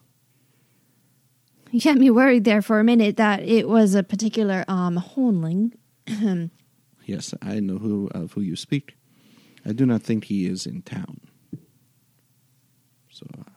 You 1.72 1.80
had 1.80 1.98
me 1.98 2.08
worried 2.08 2.44
there 2.44 2.62
for 2.62 2.78
a 2.78 2.84
minute 2.84 3.16
that 3.16 3.42
it 3.42 3.68
was 3.68 3.96
a 3.96 4.04
particular 4.04 4.64
um 4.68 4.96
hornling. 4.96 5.72
Yes, 7.04 7.34
I 7.42 7.60
know 7.60 7.78
who 7.78 8.08
of 8.14 8.32
who 8.32 8.40
you 8.40 8.56
speak. 8.56 8.96
I 9.64 9.72
do 9.72 9.86
not 9.86 10.02
think 10.02 10.24
he 10.24 10.46
is 10.46 10.66
in 10.66 10.82
town. 10.82 11.20
So 13.10 13.26
uh, 13.38 13.50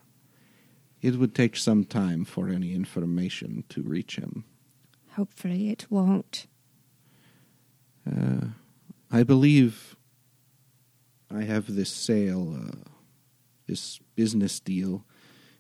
it 1.02 1.16
would 1.16 1.34
take 1.34 1.56
some 1.56 1.84
time 1.84 2.26
for 2.26 2.50
any 2.50 2.74
information 2.74 3.64
to 3.70 3.82
reach 3.82 4.18
him. 4.18 4.46
Hopefully 5.12 5.70
it 5.70 5.88
won't. 5.90 6.48
Uh, 8.06 8.48
I 9.12 9.24
believe 9.24 9.96
I 11.34 11.44
have 11.44 11.76
this 11.76 11.90
sale, 11.90 12.56
uh, 12.56 12.90
this 13.68 14.00
business 14.16 14.60
deal 14.60 15.06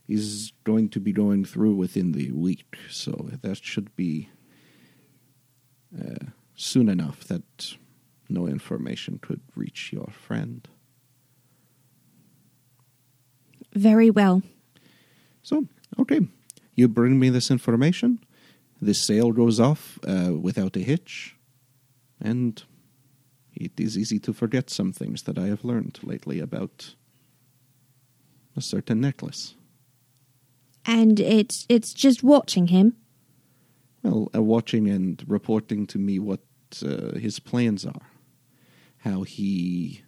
is 0.07 0.53
going 0.63 0.89
to 0.89 0.99
be 0.99 1.11
going 1.11 1.43
through 1.43 1.75
within 1.75 2.13
the 2.13 2.31
week, 2.31 2.77
so 2.89 3.29
that 3.41 3.57
should 3.57 3.93
be 3.95 4.29
uh, 5.99 6.27
soon 6.57 6.89
enough 6.89 7.23
that 7.25 7.77
no 8.27 8.47
information 8.47 9.19
could 9.21 9.41
reach 9.55 9.93
your 9.93 10.09
friend. 10.11 10.67
Very 13.73 14.09
well. 14.09 14.41
So, 15.43 15.67
okay, 15.99 16.21
you 16.75 16.87
bring 16.87 17.19
me 17.19 17.29
this 17.29 17.49
information. 17.49 18.19
This 18.81 19.05
sale 19.05 19.31
goes 19.31 19.59
off 19.59 19.97
uh, 20.05 20.33
without 20.33 20.75
a 20.75 20.79
hitch, 20.79 21.35
and 22.19 22.61
it 23.55 23.79
is 23.79 23.97
easy 23.97 24.19
to 24.19 24.33
forget 24.33 24.69
some 24.69 24.91
things 24.91 25.23
that 25.23 25.37
I 25.37 25.47
have 25.47 25.63
learned 25.63 25.99
lately 26.03 26.39
about 26.39 26.95
a 28.55 28.61
certain 28.61 28.99
necklace. 28.99 29.55
And 30.85 31.19
it's 31.19 31.65
it's 31.69 31.93
just 31.93 32.23
watching 32.23 32.67
him. 32.67 32.95
Well, 34.03 34.29
uh, 34.33 34.41
watching 34.41 34.87
and 34.87 35.23
reporting 35.27 35.85
to 35.87 35.97
me 35.97 36.17
what 36.19 36.39
uh, 36.85 37.17
his 37.17 37.39
plans 37.39 37.85
are, 37.85 38.09
how 38.99 39.23
he, 39.23 40.03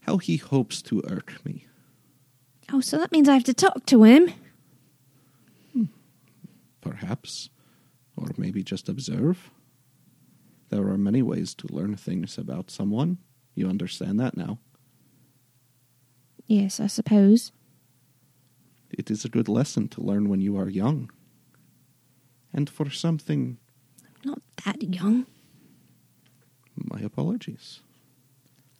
how 0.00 0.18
he 0.18 0.36
hopes 0.36 0.82
to 0.82 1.02
irk 1.08 1.44
me. 1.44 1.66
Oh, 2.72 2.80
so 2.80 2.98
that 2.98 3.12
means 3.12 3.28
I 3.28 3.34
have 3.34 3.44
to 3.44 3.54
talk 3.54 3.86
to 3.86 4.02
him. 4.04 4.32
Perhaps, 6.80 7.50
or 8.16 8.28
maybe 8.36 8.62
just 8.62 8.88
observe. 8.88 9.50
There 10.70 10.86
are 10.88 10.98
many 10.98 11.22
ways 11.22 11.54
to 11.56 11.72
learn 11.72 11.96
things 11.96 12.38
about 12.38 12.70
someone. 12.70 13.18
You 13.54 13.68
understand 13.68 14.20
that 14.20 14.36
now. 14.36 14.58
Yes, 16.46 16.80
I 16.80 16.86
suppose. 16.86 17.52
It 18.90 19.10
is 19.10 19.24
a 19.24 19.28
good 19.28 19.48
lesson 19.48 19.88
to 19.88 20.00
learn 20.00 20.28
when 20.28 20.40
you 20.40 20.56
are 20.56 20.68
young. 20.68 21.10
And 22.52 22.70
for 22.70 22.90
something, 22.90 23.58
I'm 24.02 24.30
Not 24.30 24.42
that 24.64 24.82
young. 24.82 25.26
My 26.92 27.00
apologies. 27.00 27.80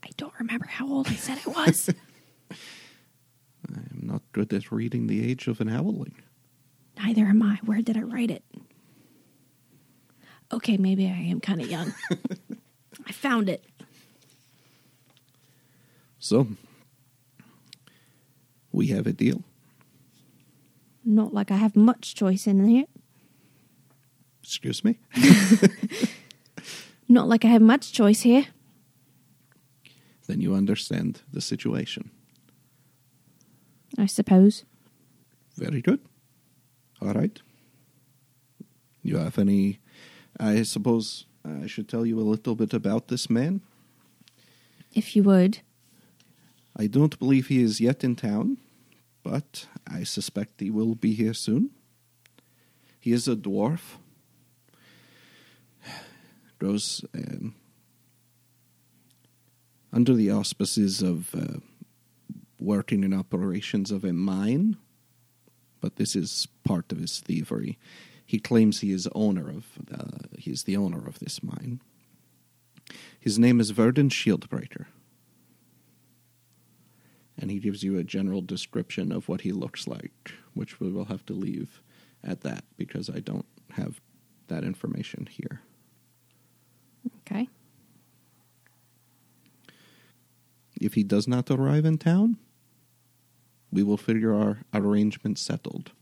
I 0.03 0.09
don't 0.17 0.35
remember 0.39 0.67
how 0.67 0.89
old 0.89 1.09
I 1.09 1.15
said 1.15 1.39
I 1.47 1.51
was. 1.51 1.91
I 2.51 2.55
am 3.75 4.01
not 4.03 4.23
good 4.33 4.53
at 4.53 4.71
reading 4.73 5.07
the 5.07 5.29
age 5.29 5.49
of 5.49 5.61
an 5.61 5.69
owling. 5.69 6.15
Neither 7.03 7.25
am 7.25 7.43
I. 7.43 7.57
Where 7.65 7.83
did 7.83 7.97
I 7.97 8.03
write 8.03 8.31
it? 8.31 8.45
Okay, 10.53 10.77
maybe 10.77 11.07
I 11.07 11.11
am 11.31 11.41
kind 11.41 11.61
of 11.61 11.71
young. 11.71 11.95
I 13.07 13.13
found 13.13 13.49
it. 13.49 13.65
So, 16.19 16.49
we 18.73 18.89
have 18.89 19.07
a 19.07 19.13
deal. 19.13 19.43
Not 21.05 21.33
like 21.33 21.51
I 21.51 21.57
have 21.57 21.77
much 21.77 22.15
choice 22.15 22.47
in 22.47 22.67
here. 22.67 22.87
Excuse 24.43 24.83
me? 24.85 24.99
Not 27.09 27.29
like 27.29 27.45
I 27.45 27.49
have 27.49 27.63
much 27.63 27.93
choice 27.93 28.21
here. 28.21 28.47
Then 30.27 30.41
you 30.41 30.55
understand 30.55 31.23
the 31.33 31.41
situation. 31.41 32.11
I 33.97 34.07
suppose. 34.07 34.65
Very 35.57 35.81
good. 35.81 36.01
All 37.01 37.15
right. 37.15 37.41
You 39.03 39.17
have 39.17 39.39
any. 39.39 39.81
I 40.39 40.63
suppose 40.63 41.27
I 41.45 41.67
should 41.67 41.89
tell 41.89 42.05
you 42.05 42.21
a 42.21 42.31
little 42.31 42.55
bit 42.55 42.75
about 42.75 43.09
this 43.09 43.31
man. 43.31 43.63
If 44.93 45.17
you 45.17 45.23
would. 45.23 45.61
I 46.77 46.87
don't 46.87 47.19
believe 47.19 47.49
he 47.49 47.63
is 47.63 47.81
yet 47.81 48.05
in 48.05 48.15
town, 48.15 48.59
but 49.23 49.67
I 49.87 50.05
suspect 50.05 50.61
he 50.61 50.71
will 50.71 50.95
be 50.95 51.15
here 51.15 51.35
soon. 51.35 51.71
He 53.01 53.13
is 53.13 53.27
a 53.27 53.35
dwarf. 53.35 53.99
Goes 56.59 57.05
um, 57.15 57.55
under 59.93 60.15
the 60.15 60.31
auspices 60.31 61.03
of 61.03 61.35
uh, 61.35 61.61
working 62.59 63.05
in 63.05 63.15
operations 63.15 63.91
of 63.91 64.05
a 64.05 64.13
mine, 64.13 64.77
but 65.81 65.97
this 65.97 66.17
is 66.17 66.49
part 66.65 66.91
of 66.91 66.99
his 66.99 67.21
thievery. 67.21 67.79
He 68.27 68.39
claims 68.39 68.81
he 68.81 68.93
is 68.93 69.09
owner 69.15 69.49
of. 69.49 69.67
Uh, 69.93 70.27
he 70.39 70.51
is 70.51 70.65
the 70.65 70.77
owner 70.77 71.07
of 71.07 71.19
this 71.21 71.43
mine. 71.43 71.81
His 73.21 73.39
name 73.39 73.61
is 73.61 73.71
Verdun 73.71 74.09
Shieldbreaker 74.09 74.87
and 77.39 77.51
he 77.51 77.59
gives 77.59 77.83
you 77.83 77.97
a 77.97 78.05
general 78.05 78.43
description 78.43 79.13
of 79.13 79.29
what 79.29 79.43
he 79.43 79.53
looks 79.53 79.87
like, 79.87 80.33
which 80.55 80.81
we 80.81 80.91
will 80.91 81.05
have 81.05 81.25
to 81.27 81.33
leave 81.33 81.81
at 82.25 82.41
that 82.41 82.65
because 82.77 83.09
I 83.09 83.21
don't 83.21 83.47
have 83.71 84.01
that 84.49 84.65
information 84.65 85.29
here. 85.31 85.61
Okay. 87.21 87.49
If 90.81 90.95
he 90.95 91.03
does 91.03 91.27
not 91.27 91.51
arrive 91.51 91.85
in 91.85 91.99
town, 91.99 92.39
we 93.71 93.83
will 93.83 93.97
figure 93.97 94.35
our 94.35 94.59
arrangement 94.73 95.39
settled. 95.39 95.93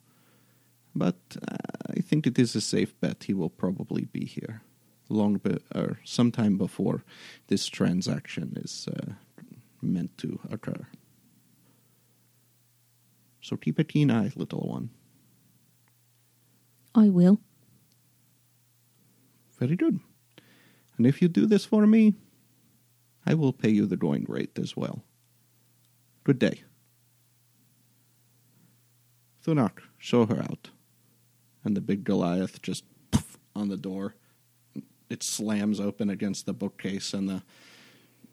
But 0.95 1.17
uh, 1.43 1.57
I 1.97 2.01
think 2.01 2.27
it 2.27 2.39
is 2.39 2.55
a 2.55 2.61
safe 2.61 2.99
bet 3.01 3.25
he 3.25 3.35
will 3.35 3.51
probably 3.51 4.05
be 4.05 4.25
here 4.25 4.63
long 5.09 5.37
be- 5.37 5.59
or 5.75 5.99
sometime 6.05 6.59
before 6.59 7.05
this 7.49 7.67
transaction 7.67 8.55
is 8.57 8.89
uh, 8.89 9.13
meant 9.81 10.17
to 10.19 10.41
occur. 10.51 10.87
So 13.41 13.57
keep 13.57 13.79
a 13.79 13.85
keen 13.85 14.11
eye, 14.11 14.33
little 14.35 14.67
one. 14.69 14.91
I 16.95 17.09
will. 17.09 17.39
Very 19.59 19.77
good. 19.77 20.01
And 20.97 21.07
if 21.07 21.23
you 21.23 21.29
do 21.29 21.47
this 21.47 21.65
for 21.65 21.87
me, 21.87 22.15
I 23.27 23.35
will 23.35 23.53
pay 23.53 23.71
you 23.71 23.87
the 23.87 23.97
going 23.97 24.25
rate 24.29 24.59
as 24.59 24.77
well. 24.77 25.03
Good 26.25 26.39
day. 26.39 26.63
Thunak, 29.45 29.81
show 29.99 30.27
her 30.27 30.39
out. 30.39 30.71
And 31.65 31.77
the 31.77 31.81
big 31.81 32.05
Goliath 32.05 32.63
just 32.63 32.85
poof, 33.11 33.39
on 33.55 33.69
the 33.69 33.77
door. 33.77 34.15
It 35.09 35.23
slams 35.23 35.81
open 35.81 36.11
against 36.11 36.47
the 36.47 36.53
bookcase, 36.53 37.13
and 37.15 37.29
the 37.29 37.43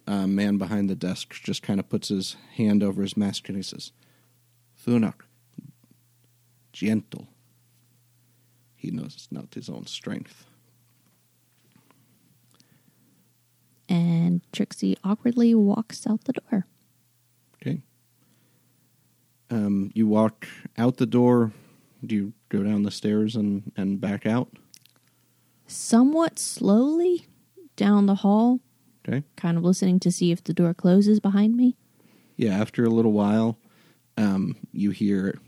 uh, 0.05 0.27
man 0.27 0.57
behind 0.57 0.89
the 0.89 0.95
desk 0.95 1.33
just 1.33 1.63
kind 1.63 1.79
of 1.79 1.89
puts 1.89 2.09
his 2.09 2.35
hand 2.55 2.83
over 2.83 3.01
his 3.01 3.15
mask 3.15 3.47
and 3.47 3.55
he 3.55 3.63
says, 3.63 3.91
Thunak, 4.85 5.21
gentle. 6.71 7.27
He 8.75 8.91
knows 8.91 9.27
not 9.31 9.53
his 9.53 9.69
own 9.69 9.85
strength. 9.85 10.45
And 13.93 14.41
Trixie 14.51 14.97
awkwardly 15.03 15.53
walks 15.53 16.07
out 16.07 16.23
the 16.23 16.33
door. 16.33 16.65
Okay. 17.61 17.83
Um, 19.51 19.91
you 19.93 20.07
walk 20.07 20.47
out 20.79 20.97
the 20.97 21.05
door. 21.05 21.51
Do 22.03 22.15
you 22.15 22.33
go 22.49 22.63
down 22.63 22.81
the 22.81 22.89
stairs 22.89 23.35
and, 23.35 23.71
and 23.77 24.01
back 24.01 24.25
out? 24.25 24.49
Somewhat 25.67 26.39
slowly 26.39 27.27
down 27.75 28.07
the 28.07 28.15
hall, 28.15 28.61
Okay. 29.07 29.23
kind 29.35 29.57
of 29.59 29.63
listening 29.63 29.99
to 29.99 30.11
see 30.11 30.31
if 30.31 30.43
the 30.43 30.53
door 30.55 30.73
closes 30.73 31.19
behind 31.19 31.55
me. 31.55 31.75
Yeah, 32.35 32.59
after 32.59 32.83
a 32.85 32.89
little 32.89 33.11
while, 33.11 33.59
um, 34.17 34.55
you 34.71 34.89
hear 34.89 35.27
it 35.27 35.39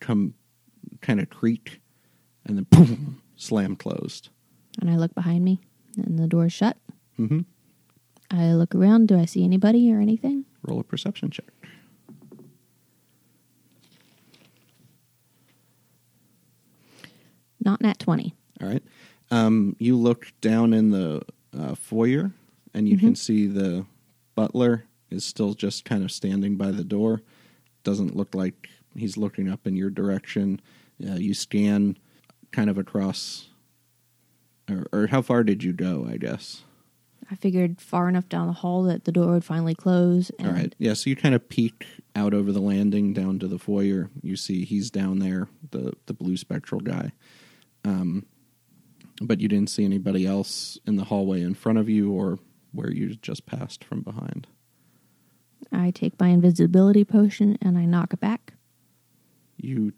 come 0.00 0.32
kind 1.02 1.20
of 1.20 1.28
creak 1.28 1.80
and 2.46 2.56
then 2.56 2.64
boom, 2.70 3.20
slam 3.36 3.76
closed. 3.76 4.30
And 4.80 4.88
I 4.88 4.96
look 4.96 5.14
behind 5.14 5.44
me, 5.44 5.60
and 5.98 6.18
the 6.18 6.26
door's 6.26 6.52
shut. 6.54 6.78
Mm-hmm. 7.18 7.40
I 8.30 8.52
look 8.52 8.74
around. 8.74 9.08
Do 9.08 9.18
I 9.18 9.24
see 9.24 9.44
anybody 9.44 9.92
or 9.92 10.00
anything? 10.00 10.44
Roll 10.62 10.80
a 10.80 10.84
perception 10.84 11.30
check. 11.30 11.46
Not 17.62 17.80
nat 17.80 17.98
20. 17.98 18.34
All 18.62 18.68
right. 18.68 18.82
Um, 19.30 19.76
you 19.78 19.96
look 19.96 20.32
down 20.40 20.72
in 20.72 20.90
the 20.90 21.22
uh, 21.58 21.74
foyer, 21.74 22.32
and 22.74 22.88
you 22.88 22.98
can 22.98 23.14
see 23.14 23.46
the 23.46 23.84
butler 24.34 24.84
is 25.10 25.24
still 25.24 25.54
just 25.54 25.84
kind 25.84 26.02
of 26.04 26.10
standing 26.10 26.56
by 26.56 26.70
the 26.70 26.84
door. 26.84 27.22
Doesn't 27.84 28.16
look 28.16 28.34
like 28.34 28.68
he's 28.96 29.16
looking 29.16 29.48
up 29.48 29.66
in 29.66 29.76
your 29.76 29.90
direction. 29.90 30.60
Uh, 31.04 31.14
you 31.14 31.34
scan 31.34 31.96
kind 32.52 32.70
of 32.70 32.78
across, 32.78 33.48
or, 34.68 34.86
or 34.92 35.06
how 35.08 35.22
far 35.22 35.44
did 35.44 35.62
you 35.62 35.72
go? 35.72 36.06
I 36.08 36.16
guess. 36.16 36.62
I 37.30 37.36
figured 37.36 37.80
far 37.80 38.08
enough 38.08 38.28
down 38.28 38.48
the 38.48 38.52
hall 38.52 38.82
that 38.84 39.04
the 39.04 39.12
door 39.12 39.32
would 39.32 39.44
finally 39.44 39.74
close. 39.74 40.30
And 40.38 40.48
All 40.48 40.54
right. 40.54 40.74
Yeah. 40.78 40.94
So 40.94 41.10
you 41.10 41.16
kind 41.16 41.34
of 41.34 41.48
peek 41.48 41.86
out 42.16 42.34
over 42.34 42.50
the 42.50 42.60
landing 42.60 43.12
down 43.12 43.38
to 43.38 43.46
the 43.46 43.58
foyer. 43.58 44.10
You 44.20 44.36
see 44.36 44.64
he's 44.64 44.90
down 44.90 45.20
there, 45.20 45.48
the 45.70 45.92
the 46.06 46.14
blue 46.14 46.36
spectral 46.36 46.80
guy. 46.80 47.12
Um, 47.84 48.26
but 49.20 49.40
you 49.40 49.48
didn't 49.48 49.70
see 49.70 49.84
anybody 49.84 50.26
else 50.26 50.78
in 50.86 50.96
the 50.96 51.04
hallway 51.04 51.42
in 51.42 51.54
front 51.54 51.78
of 51.78 51.88
you 51.88 52.10
or 52.10 52.38
where 52.72 52.90
you 52.90 53.14
just 53.16 53.46
passed 53.46 53.84
from 53.84 54.00
behind. 54.00 54.46
I 55.70 55.90
take 55.90 56.18
my 56.18 56.28
invisibility 56.28 57.04
potion 57.04 57.58
and 57.60 57.78
I 57.78 57.84
knock 57.84 58.12
it 58.12 58.20
back. 58.20 58.54
You 59.56 59.92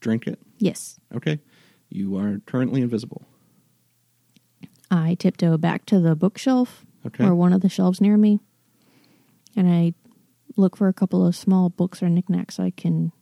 drink 0.00 0.26
it. 0.26 0.38
Yes. 0.58 0.98
Okay. 1.14 1.40
You 1.90 2.16
are 2.16 2.40
currently 2.46 2.82
invisible. 2.82 3.26
I 4.90 5.14
tiptoe 5.14 5.56
back 5.58 5.84
to 5.86 6.00
the 6.00 6.14
bookshelf 6.16 6.84
Okay. 7.06 7.24
or 7.24 7.34
one 7.34 7.52
of 7.52 7.60
the 7.60 7.68
shelves 7.68 8.00
near 8.00 8.16
me, 8.16 8.40
and 9.56 9.68
I 9.68 9.94
look 10.56 10.76
for 10.76 10.88
a 10.88 10.92
couple 10.92 11.26
of 11.26 11.36
small 11.36 11.68
books 11.68 12.02
or 12.02 12.08
knickknacks 12.08 12.58
I 12.58 12.70
can 12.70 13.12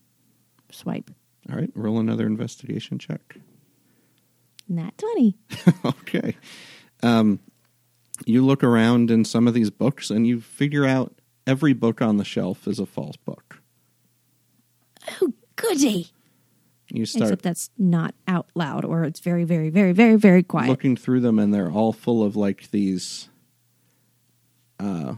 swipe. 0.71 1.11
All 1.51 1.57
right. 1.57 1.71
Roll 1.75 1.99
another 2.01 2.27
investigation 2.27 2.99
check. 2.99 3.37
Not 4.69 4.97
20. 4.99 5.37
okay. 5.85 6.37
Um, 7.03 7.39
you 8.25 8.45
look 8.45 8.65
around 8.65 9.11
in 9.11 9.25
some 9.25 9.47
of 9.47 9.55
these 9.55 9.71
books 9.71 10.11
and 10.11 10.27
you 10.27 10.41
figure 10.41 10.85
out 10.87 11.21
every 11.47 11.73
book 11.73 12.01
on 12.03 12.17
the 12.17 12.25
shelf 12.25 12.67
is 12.67 12.81
a 12.81 12.87
false 12.87 13.17
book. 13.17 13.61
Oh, 15.21 15.33
goody. 15.55 16.09
You 16.89 17.05
start 17.05 17.25
Except 17.25 17.43
that's 17.43 17.71
not 17.77 18.15
out 18.29 18.47
loud 18.55 18.85
or 18.85 19.05
it's 19.05 19.21
very, 19.21 19.45
very, 19.45 19.71
very, 19.71 19.93
very, 19.93 20.17
very 20.17 20.43
quiet. 20.43 20.69
looking 20.69 20.97
through 20.97 21.21
them 21.21 21.39
and 21.39 21.53
they're 21.53 21.71
all 21.71 21.93
full 21.93 22.23
of 22.23 22.37
like 22.37 22.71
these 22.71 23.29
uh 24.79 25.15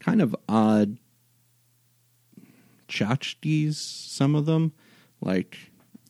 kind 0.00 0.20
of 0.20 0.34
odd 0.48 0.98
tchotchkes 2.88 3.74
some 3.74 4.34
of 4.34 4.46
them. 4.46 4.72
Like 5.20 5.56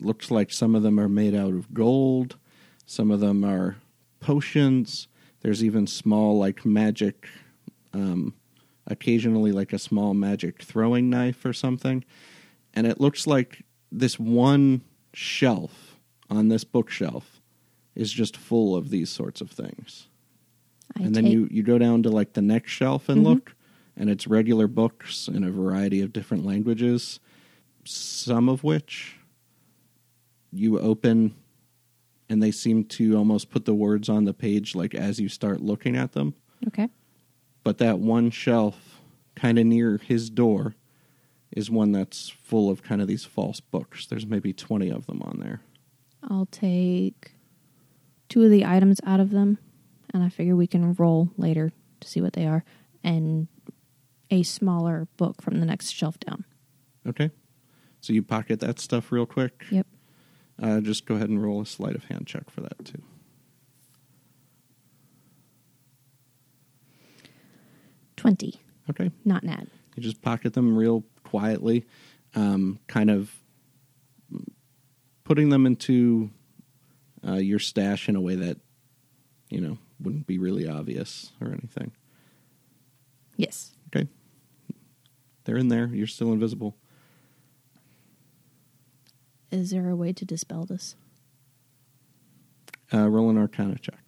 looks 0.01 0.31
like 0.31 0.51
some 0.51 0.75
of 0.75 0.83
them 0.83 0.99
are 0.99 1.09
made 1.09 1.35
out 1.35 1.53
of 1.53 1.73
gold. 1.73 2.37
Some 2.85 3.11
of 3.11 3.19
them 3.19 3.43
are 3.43 3.77
potions. 4.19 5.07
There's 5.41 5.63
even 5.63 5.87
small 5.87 6.37
like 6.37 6.65
magic 6.65 7.27
um 7.93 8.33
occasionally 8.87 9.51
like 9.51 9.71
a 9.71 9.79
small 9.79 10.13
magic 10.13 10.61
throwing 10.61 11.09
knife 11.09 11.45
or 11.45 11.53
something. 11.53 12.03
And 12.73 12.85
it 12.85 12.99
looks 12.99 13.25
like 13.25 13.63
this 13.91 14.19
one 14.19 14.81
shelf 15.13 15.99
on 16.29 16.47
this 16.49 16.63
bookshelf 16.63 17.41
is 17.95 18.11
just 18.11 18.37
full 18.37 18.75
of 18.75 18.89
these 18.89 19.09
sorts 19.09 19.41
of 19.41 19.49
things. 19.51 20.07
I 20.97 21.03
and 21.03 21.15
then 21.15 21.23
take- 21.25 21.33
you, 21.33 21.47
you 21.51 21.63
go 21.63 21.77
down 21.77 22.03
to 22.03 22.09
like 22.09 22.33
the 22.33 22.41
next 22.41 22.71
shelf 22.71 23.09
and 23.09 23.21
Mhm. 23.21 23.25
look, 23.25 23.55
and 23.97 24.09
it's 24.09 24.27
regular 24.27 24.67
books 24.67 25.27
in 25.27 25.43
a 25.43 25.51
variety 25.51 26.01
of 26.01 26.13
different 26.13 26.45
languages, 26.45 27.19
some 27.83 28.47
of 28.49 28.63
which 28.63 29.15
you 30.51 30.79
open 30.79 31.35
and 32.31 32.41
they 32.43 32.51
seem 32.51 32.83
to 32.83 33.15
almost 33.17 33.49
put 33.49 33.65
the 33.65 33.73
words 33.73 34.07
on 34.07 34.23
the 34.25 34.33
page 34.33 34.75
like 34.75 34.93
as 34.93 35.19
you 35.19 35.27
start 35.27 35.61
looking 35.61 35.95
at 35.95 36.11
them. 36.11 36.33
Okay. 36.67 36.87
But 37.63 37.79
that 37.79 37.99
one 37.99 38.29
shelf 38.29 39.01
kind 39.35 39.57
of 39.57 39.65
near 39.65 39.97
his 39.97 40.29
door 40.29 40.75
is 41.51 41.69
one 41.69 41.91
that's 41.91 42.29
full 42.29 42.69
of 42.69 42.83
kind 42.83 43.01
of 43.01 43.07
these 43.07 43.25
false 43.25 43.59
books. 43.59 44.05
There's 44.05 44.25
maybe 44.25 44.53
20 44.53 44.89
of 44.89 45.07
them 45.07 45.21
on 45.21 45.39
there. 45.39 45.61
I'll 46.23 46.47
take 46.47 47.31
two 48.27 48.43
of 48.43 48.51
the 48.51 48.65
items 48.65 48.99
out 49.05 49.19
of 49.19 49.31
them, 49.31 49.57
and 50.13 50.23
I 50.23 50.29
figure 50.29 50.55
we 50.55 50.67
can 50.67 50.93
roll 50.93 51.29
later 51.37 51.71
to 52.01 52.07
see 52.07 52.21
what 52.21 52.33
they 52.33 52.45
are, 52.45 52.63
and 53.03 53.47
a 54.29 54.43
smaller 54.43 55.07
book 55.17 55.41
from 55.41 55.59
the 55.59 55.65
next 55.65 55.91
shelf 55.91 56.19
down. 56.19 56.45
Okay. 57.07 57.31
So 58.01 58.13
you 58.13 58.21
pocket 58.21 58.59
that 58.59 58.79
stuff 58.79 59.11
real 59.11 59.25
quick. 59.25 59.65
Yep. 59.71 59.87
Uh, 60.61 60.81
just 60.81 61.05
go 61.05 61.15
ahead 61.15 61.29
and 61.29 61.41
roll 61.41 61.61
a 61.61 61.65
sleight 61.65 61.95
of 61.95 62.05
hand 62.05 62.27
check 62.27 62.49
for 62.49 62.61
that 62.61 62.85
too. 62.85 63.01
20. 68.17 68.59
Okay. 68.89 69.11
Not 69.23 69.43
Nat. 69.43 69.67
You 69.95 70.03
just 70.03 70.21
pocket 70.21 70.53
them 70.53 70.75
real 70.75 71.03
quietly, 71.29 71.85
um, 72.35 72.79
kind 72.87 73.09
of 73.09 73.31
putting 75.23 75.49
them 75.49 75.65
into 75.65 76.31
uh, 77.27 77.33
your 77.33 77.59
stash 77.59 78.09
in 78.09 78.15
a 78.15 78.21
way 78.21 78.35
that, 78.35 78.57
you 79.49 79.61
know, 79.61 79.77
wouldn't 79.99 80.25
be 80.25 80.37
really 80.37 80.67
obvious 80.67 81.31
or 81.39 81.49
anything. 81.49 81.91
Yes. 83.37 83.71
Okay. 83.87 84.07
They're 85.43 85.57
in 85.57 85.67
there. 85.67 85.87
You're 85.87 86.07
still 86.07 86.31
invisible. 86.31 86.75
Is 89.51 89.71
there 89.71 89.89
a 89.89 89.95
way 89.95 90.13
to 90.13 90.25
dispel 90.25 90.65
this? 90.65 90.95
Uh, 92.93 93.07
roll 93.07 93.29
an 93.29 93.37
arcana 93.37 93.77
check. 93.77 93.98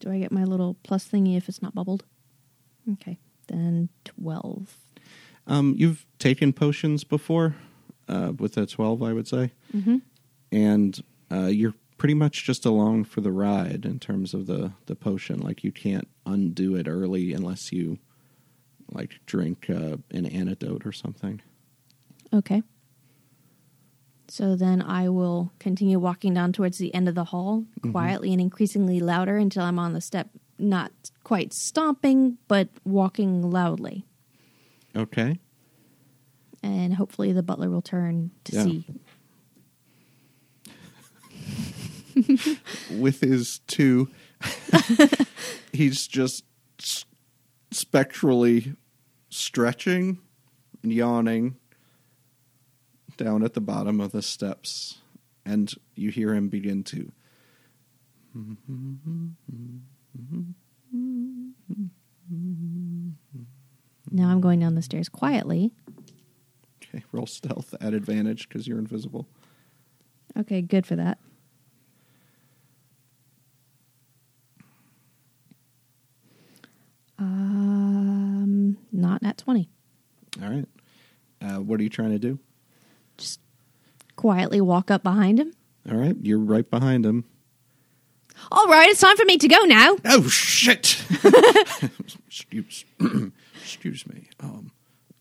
Do 0.00 0.10
I 0.10 0.18
get 0.18 0.32
my 0.32 0.44
little 0.44 0.76
plus 0.82 1.06
thingy 1.08 1.36
if 1.36 1.48
it's 1.48 1.62
not 1.62 1.74
bubbled? 1.74 2.04
Okay. 2.92 3.18
Then 3.46 3.88
12. 4.04 4.76
Um, 5.46 5.74
you've 5.76 6.06
taken 6.18 6.52
potions 6.52 7.04
before 7.04 7.56
uh, 8.08 8.32
with 8.38 8.56
a 8.56 8.66
12, 8.66 9.02
I 9.02 9.12
would 9.12 9.28
say. 9.28 9.52
Mm-hmm. 9.74 9.98
and 10.52 11.02
uh, 11.32 11.46
you're 11.46 11.74
pretty 11.96 12.14
much 12.14 12.44
just 12.44 12.64
along 12.64 13.04
for 13.04 13.20
the 13.20 13.30
ride 13.30 13.84
in 13.84 13.98
terms 14.00 14.34
of 14.34 14.46
the 14.46 14.72
the 14.86 14.96
potion. 14.96 15.38
Like 15.38 15.62
you 15.62 15.70
can't 15.70 16.08
undo 16.26 16.74
it 16.74 16.88
early 16.88 17.32
unless 17.32 17.70
you 17.72 17.98
like 18.90 19.20
drink 19.26 19.66
uh, 19.70 19.98
an 20.10 20.26
antidote 20.26 20.84
or 20.86 20.92
something. 20.92 21.40
Okay. 22.32 22.62
So 24.30 24.54
then 24.54 24.80
I 24.80 25.08
will 25.08 25.52
continue 25.58 25.98
walking 25.98 26.34
down 26.34 26.52
towards 26.52 26.78
the 26.78 26.94
end 26.94 27.08
of 27.08 27.16
the 27.16 27.24
hall, 27.24 27.62
mm-hmm. 27.80 27.90
quietly 27.90 28.30
and 28.32 28.40
increasingly 28.40 29.00
louder 29.00 29.36
until 29.36 29.64
I'm 29.64 29.78
on 29.78 29.92
the 29.92 30.00
step, 30.00 30.28
not 30.56 30.92
quite 31.24 31.52
stomping, 31.52 32.38
but 32.46 32.68
walking 32.84 33.50
loudly. 33.50 34.06
Okay. 34.94 35.40
And 36.62 36.94
hopefully 36.94 37.32
the 37.32 37.42
butler 37.42 37.68
will 37.70 37.82
turn 37.82 38.30
to 38.44 38.54
Yeah. 38.54 38.62
see. 38.64 38.84
With 43.00 43.20
his 43.20 43.60
two, 43.66 44.10
he's 45.72 46.06
just 46.06 46.44
s- 46.80 47.04
spectrally 47.72 48.74
stretching, 49.28 50.18
and 50.82 50.92
yawning 50.92 51.56
down 53.22 53.42
at 53.44 53.52
the 53.54 53.60
bottom 53.60 54.00
of 54.00 54.12
the 54.12 54.22
steps, 54.22 54.98
and 55.44 55.72
you 55.94 56.10
hear 56.10 56.34
him 56.34 56.48
begin 56.48 56.82
to 56.84 57.12
Now 64.10 64.28
I'm 64.28 64.40
going 64.40 64.60
down 64.60 64.74
the 64.74 64.82
stairs 64.82 65.08
quietly. 65.08 65.72
Okay, 66.82 67.04
roll 67.12 67.26
stealth 67.26 67.74
at 67.80 67.92
advantage 67.94 68.48
because 68.48 68.66
you're 68.66 68.78
invisible. 68.78 69.28
Okay, 70.38 70.62
good 70.62 70.86
for 70.86 70.96
that. 70.96 71.18
Um, 77.18 78.78
not 78.92 79.22
at 79.24 79.36
20. 79.38 79.68
All 80.42 80.48
right. 80.48 80.68
Uh, 81.42 81.60
what 81.60 81.78
are 81.80 81.82
you 81.82 81.90
trying 81.90 82.12
to 82.12 82.18
do? 82.18 82.38
Just 83.20 83.40
quietly 84.16 84.60
walk 84.60 84.90
up 84.90 85.02
behind 85.02 85.38
him. 85.38 85.52
All 85.90 85.96
right, 85.96 86.16
you're 86.20 86.38
right 86.38 86.68
behind 86.68 87.06
him. 87.06 87.24
All 88.50 88.66
right, 88.66 88.88
it's 88.88 89.00
time 89.00 89.16
for 89.16 89.24
me 89.24 89.36
to 89.38 89.48
go 89.48 89.60
now. 89.64 89.96
Oh 90.06 90.26
shit! 90.28 91.02
excuse, 92.26 92.84
excuse 93.60 94.06
me. 94.06 94.28
Um, 94.40 94.72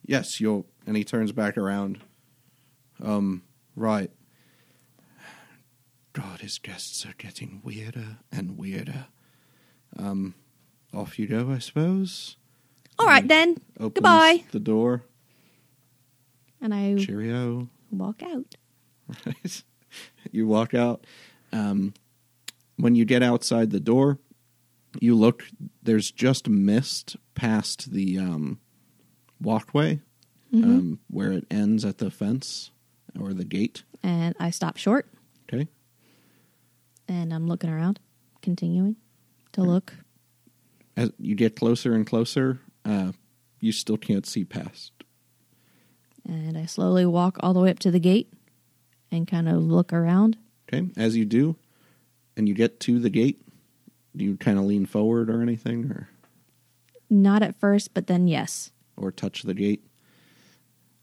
yes, 0.05 0.39
you're. 0.39 0.65
And 0.87 0.97
he 0.97 1.03
turns 1.03 1.31
back 1.31 1.57
around. 1.57 1.99
Um, 3.03 3.43
right. 3.75 4.09
God, 6.13 6.41
his 6.41 6.57
guests 6.57 7.05
are 7.05 7.13
getting 7.17 7.61
weirder 7.63 8.17
and 8.31 8.57
weirder. 8.57 9.07
Um, 9.97 10.33
off 10.93 11.19
you 11.19 11.27
go, 11.27 11.51
I 11.51 11.59
suppose. 11.59 12.37
All 12.97 13.05
right 13.05 13.27
then. 13.27 13.57
Goodbye. 13.77 14.43
The 14.51 14.59
door. 14.59 15.03
And 16.61 16.73
I 16.73 16.95
Cheerio. 16.95 17.69
Walk 17.91 18.21
out. 18.23 18.55
Right. 19.25 19.63
you 20.31 20.47
walk 20.47 20.73
out. 20.73 21.05
Um, 21.51 21.93
when 22.77 22.95
you 22.95 23.05
get 23.05 23.23
outside 23.23 23.71
the 23.71 23.79
door, 23.79 24.19
you 24.99 25.15
look. 25.15 25.43
There's 25.83 26.11
just 26.11 26.47
mist 26.47 27.15
past 27.35 27.91
the 27.91 28.17
um, 28.19 28.59
walkway 29.41 29.99
um, 30.53 30.99
where 31.09 31.31
it 31.31 31.45
ends 31.51 31.85
at 31.85 31.97
the 31.99 32.09
fence 32.11 32.71
or 33.19 33.33
the 33.33 33.45
gate. 33.45 33.83
And 34.03 34.35
I 34.39 34.49
stop 34.49 34.77
short 34.77 35.07
Okay. 35.51 35.67
and 37.07 37.33
I'm 37.33 37.47
looking 37.47 37.69
around, 37.69 37.99
continuing 38.41 38.95
to 39.53 39.61
look. 39.61 39.93
As 40.95 41.11
you 41.17 41.35
get 41.35 41.55
closer 41.55 41.93
and 41.93 42.05
closer, 42.05 42.59
uh, 42.85 43.11
you 43.59 43.71
still 43.71 43.97
can't 43.97 44.25
see 44.25 44.43
past. 44.45 44.91
And 46.29 46.55
I 46.59 46.65
slowly 46.65 47.07
walk 47.07 47.37
all 47.39 47.53
the 47.55 47.59
way 47.59 47.71
up 47.71 47.79
to 47.79 47.89
the 47.91 47.99
gate 47.99 48.31
and 49.11 49.27
kind 49.27 49.49
of 49.49 49.63
look 49.63 49.91
around. 49.91 50.37
Okay. 50.71 50.87
As 50.95 51.15
you 51.15 51.25
do, 51.25 51.55
and 52.37 52.47
you 52.47 52.53
get 52.53 52.79
to 52.81 52.99
the 52.99 53.09
gate, 53.09 53.41
do 54.15 54.23
you 54.23 54.37
kind 54.37 54.59
of 54.59 54.65
lean 54.65 54.85
forward 54.85 55.29
or 55.31 55.41
anything, 55.41 55.85
or 55.85 56.07
Not 57.09 57.41
at 57.41 57.59
first, 57.59 57.95
but 57.95 58.05
then 58.05 58.27
yes, 58.27 58.71
or 58.95 59.11
touch 59.11 59.41
the 59.41 59.55
gate? 59.55 59.83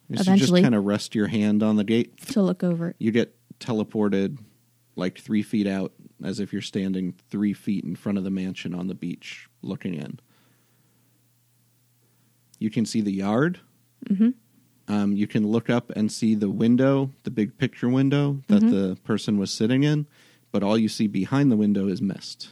You 0.08 0.14
Eventually. 0.20 0.60
just 0.60 0.64
kind 0.64 0.74
of 0.76 0.84
rest 0.84 1.16
your 1.16 1.26
hand 1.26 1.64
on 1.64 1.74
the 1.74 1.82
gate. 1.82 2.16
to 2.28 2.40
look 2.42 2.62
over 2.62 2.90
it. 2.90 2.96
You 3.00 3.10
get 3.10 3.34
teleported 3.58 4.38
like 4.94 5.18
three 5.18 5.42
feet 5.42 5.66
out, 5.66 5.92
as 6.22 6.38
if 6.38 6.52
you're 6.52 6.62
standing 6.62 7.14
three 7.30 7.52
feet 7.52 7.82
in 7.82 7.96
front 7.96 8.16
of 8.16 8.22
the 8.22 8.30
mansion 8.30 8.72
on 8.74 8.86
the 8.86 8.94
beach 8.94 9.48
looking 9.62 9.94
in. 9.94 10.20
You 12.60 12.70
can 12.70 12.86
see 12.86 13.00
the 13.00 13.12
yard. 13.12 13.58
Mhm. 14.08 14.34
Um, 14.88 15.12
you 15.16 15.26
can 15.26 15.46
look 15.46 15.68
up 15.68 15.90
and 15.96 16.10
see 16.12 16.34
the 16.34 16.50
window, 16.50 17.10
the 17.24 17.30
big 17.30 17.58
picture 17.58 17.88
window 17.88 18.42
that 18.46 18.62
Mhm. 18.62 18.70
the 18.70 18.96
person 19.02 19.36
was 19.38 19.50
sitting 19.50 19.82
in, 19.82 20.06
but 20.52 20.62
all 20.62 20.78
you 20.78 20.88
see 20.88 21.06
behind 21.08 21.50
the 21.50 21.56
window 21.56 21.88
is 21.88 22.00
mist. 22.00 22.50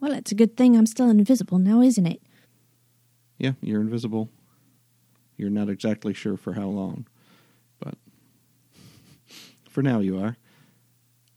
Well, 0.00 0.12
it's 0.12 0.32
a 0.32 0.34
good 0.34 0.56
thing 0.56 0.76
I'm 0.76 0.86
still 0.86 1.10
invisible 1.10 1.58
now, 1.58 1.80
isn't 1.80 2.06
it? 2.06 2.22
Yeah, 3.36 3.52
you're 3.60 3.80
invisible. 3.80 4.30
You're 5.36 5.50
not 5.50 5.68
exactly 5.68 6.14
sure 6.14 6.36
for 6.36 6.54
how 6.54 6.68
long, 6.68 7.06
but 7.78 7.94
for 9.68 9.82
now 9.82 10.00
you 10.00 10.18
are. 10.18 10.36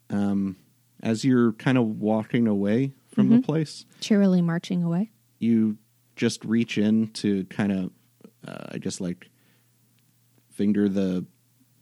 Um, 0.10 0.58
as 1.02 1.24
you're 1.26 1.54
kind 1.54 1.78
of 1.78 1.99
walking 1.99 2.47
away 2.47 2.93
from 3.14 3.30
the 3.30 3.38
Mhm. 3.38 3.43
place, 3.43 3.86
Cheerily 3.99 4.41
marching 4.41 4.84
away. 4.84 5.12
you 5.39 5.78
just 6.22 6.45
reach 6.45 6.78
in 6.78 7.07
to 7.07 7.43
kind 7.45 7.72
of, 7.72 7.89
uh, 8.47 8.65
I 8.74 8.78
guess, 8.78 9.01
like 9.01 9.32
finger 10.51 10.88
the 10.88 11.26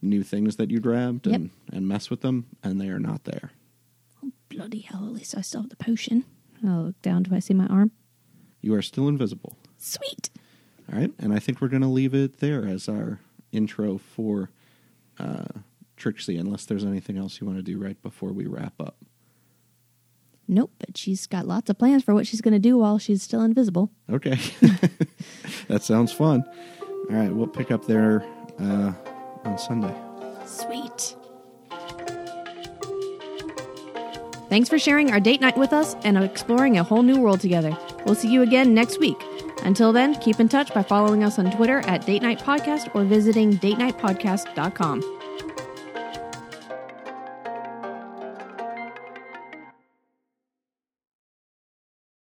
new 0.02 0.24
things 0.24 0.56
that 0.56 0.72
you 0.72 0.80
grabbed 0.80 1.28
Yep. 1.28 1.36
and, 1.36 1.50
and 1.74 1.86
mess 1.90 2.10
with 2.10 2.22
them, 2.22 2.46
and 2.64 2.80
they 2.80 2.88
are 2.88 3.00
not 3.00 3.26
there. 3.26 3.52
Oh, 4.24 4.32
Bloody 4.48 4.80
hell, 4.80 5.04
at 5.06 5.12
least 5.12 5.38
I 5.38 5.42
still 5.42 5.60
have 5.64 5.70
the 5.70 5.76
potion. 5.76 6.24
I'll 6.66 6.84
look 6.84 7.02
down. 7.02 7.24
Do 7.24 7.36
I 7.36 7.40
see 7.40 7.54
my 7.54 7.68
arm? 7.68 7.92
You 8.62 8.74
are 8.76 8.82
still 8.82 9.10
invisible. 9.10 9.58
Sweet. 9.78 10.30
All 10.90 10.98
right, 10.98 11.12
and 11.20 11.34
I 11.34 11.40
think 11.40 11.60
we're 11.60 11.68
going 11.68 11.82
to 11.82 11.88
leave 11.90 12.14
it 12.16 12.40
there 12.40 12.66
as 12.66 12.88
our 12.88 13.20
intro 13.52 13.98
for 13.98 14.52
uh, 15.20 15.48
Trixie, 15.98 16.38
unless 16.38 16.64
there's 16.66 16.86
anything 16.86 17.18
else 17.18 17.42
you 17.42 17.46
want 17.48 17.60
to 17.60 17.64
do 17.64 17.78
right 17.78 18.02
before 18.02 18.32
we 18.32 18.46
wrap 18.48 18.76
up. 18.80 18.96
Nope, 20.52 20.72
but 20.80 20.98
she's 20.98 21.28
got 21.28 21.48
lots 21.48 21.70
of 21.70 21.78
plans 21.78 22.04
for 22.04 22.16
what 22.16 22.26
she's 22.26 22.42
going 22.42 22.56
to 22.56 22.60
do 22.60 22.76
while 22.76 22.98
she's 22.98 23.22
still 23.22 23.44
invisible. 23.44 23.92
Okay, 24.12 24.32
that 25.68 25.84
sounds 25.84 26.12
fun. 26.12 26.44
All 26.82 27.16
right, 27.16 27.32
we'll 27.32 27.46
pick 27.46 27.70
up 27.70 27.86
there 27.86 28.26
uh, 28.60 28.92
on 29.46 29.60
Sunday. 29.60 29.96
Sweet. 30.48 31.16
Thanks 34.50 34.68
for 34.68 34.80
sharing 34.80 35.12
our 35.12 35.20
date 35.20 35.40
night 35.40 35.56
with 35.56 35.72
us 35.72 35.96
and 36.04 36.18
exploring 36.18 36.80
a 36.80 36.84
whole 36.84 37.04
new 37.04 37.20
world 37.20 37.40
together. 37.42 37.78
We'll 38.04 38.16
see 38.16 38.32
you 38.32 38.42
again 38.42 38.74
next 38.74 39.00
week. 39.00 39.24
Until 39.62 39.94
then, 39.94 40.16
keep 40.16 40.40
in 40.40 40.50
touch 40.50 40.74
by 40.74 40.82
following 40.82 41.24
us 41.24 41.38
on 41.38 41.52
Twitter 41.52 41.82
at 41.82 42.08
Date 42.08 42.24
Night 42.24 42.40
Podcast 42.40 42.90
or 42.96 43.04
visiting 43.04 43.60
datenightpodcast.com. 43.60 45.19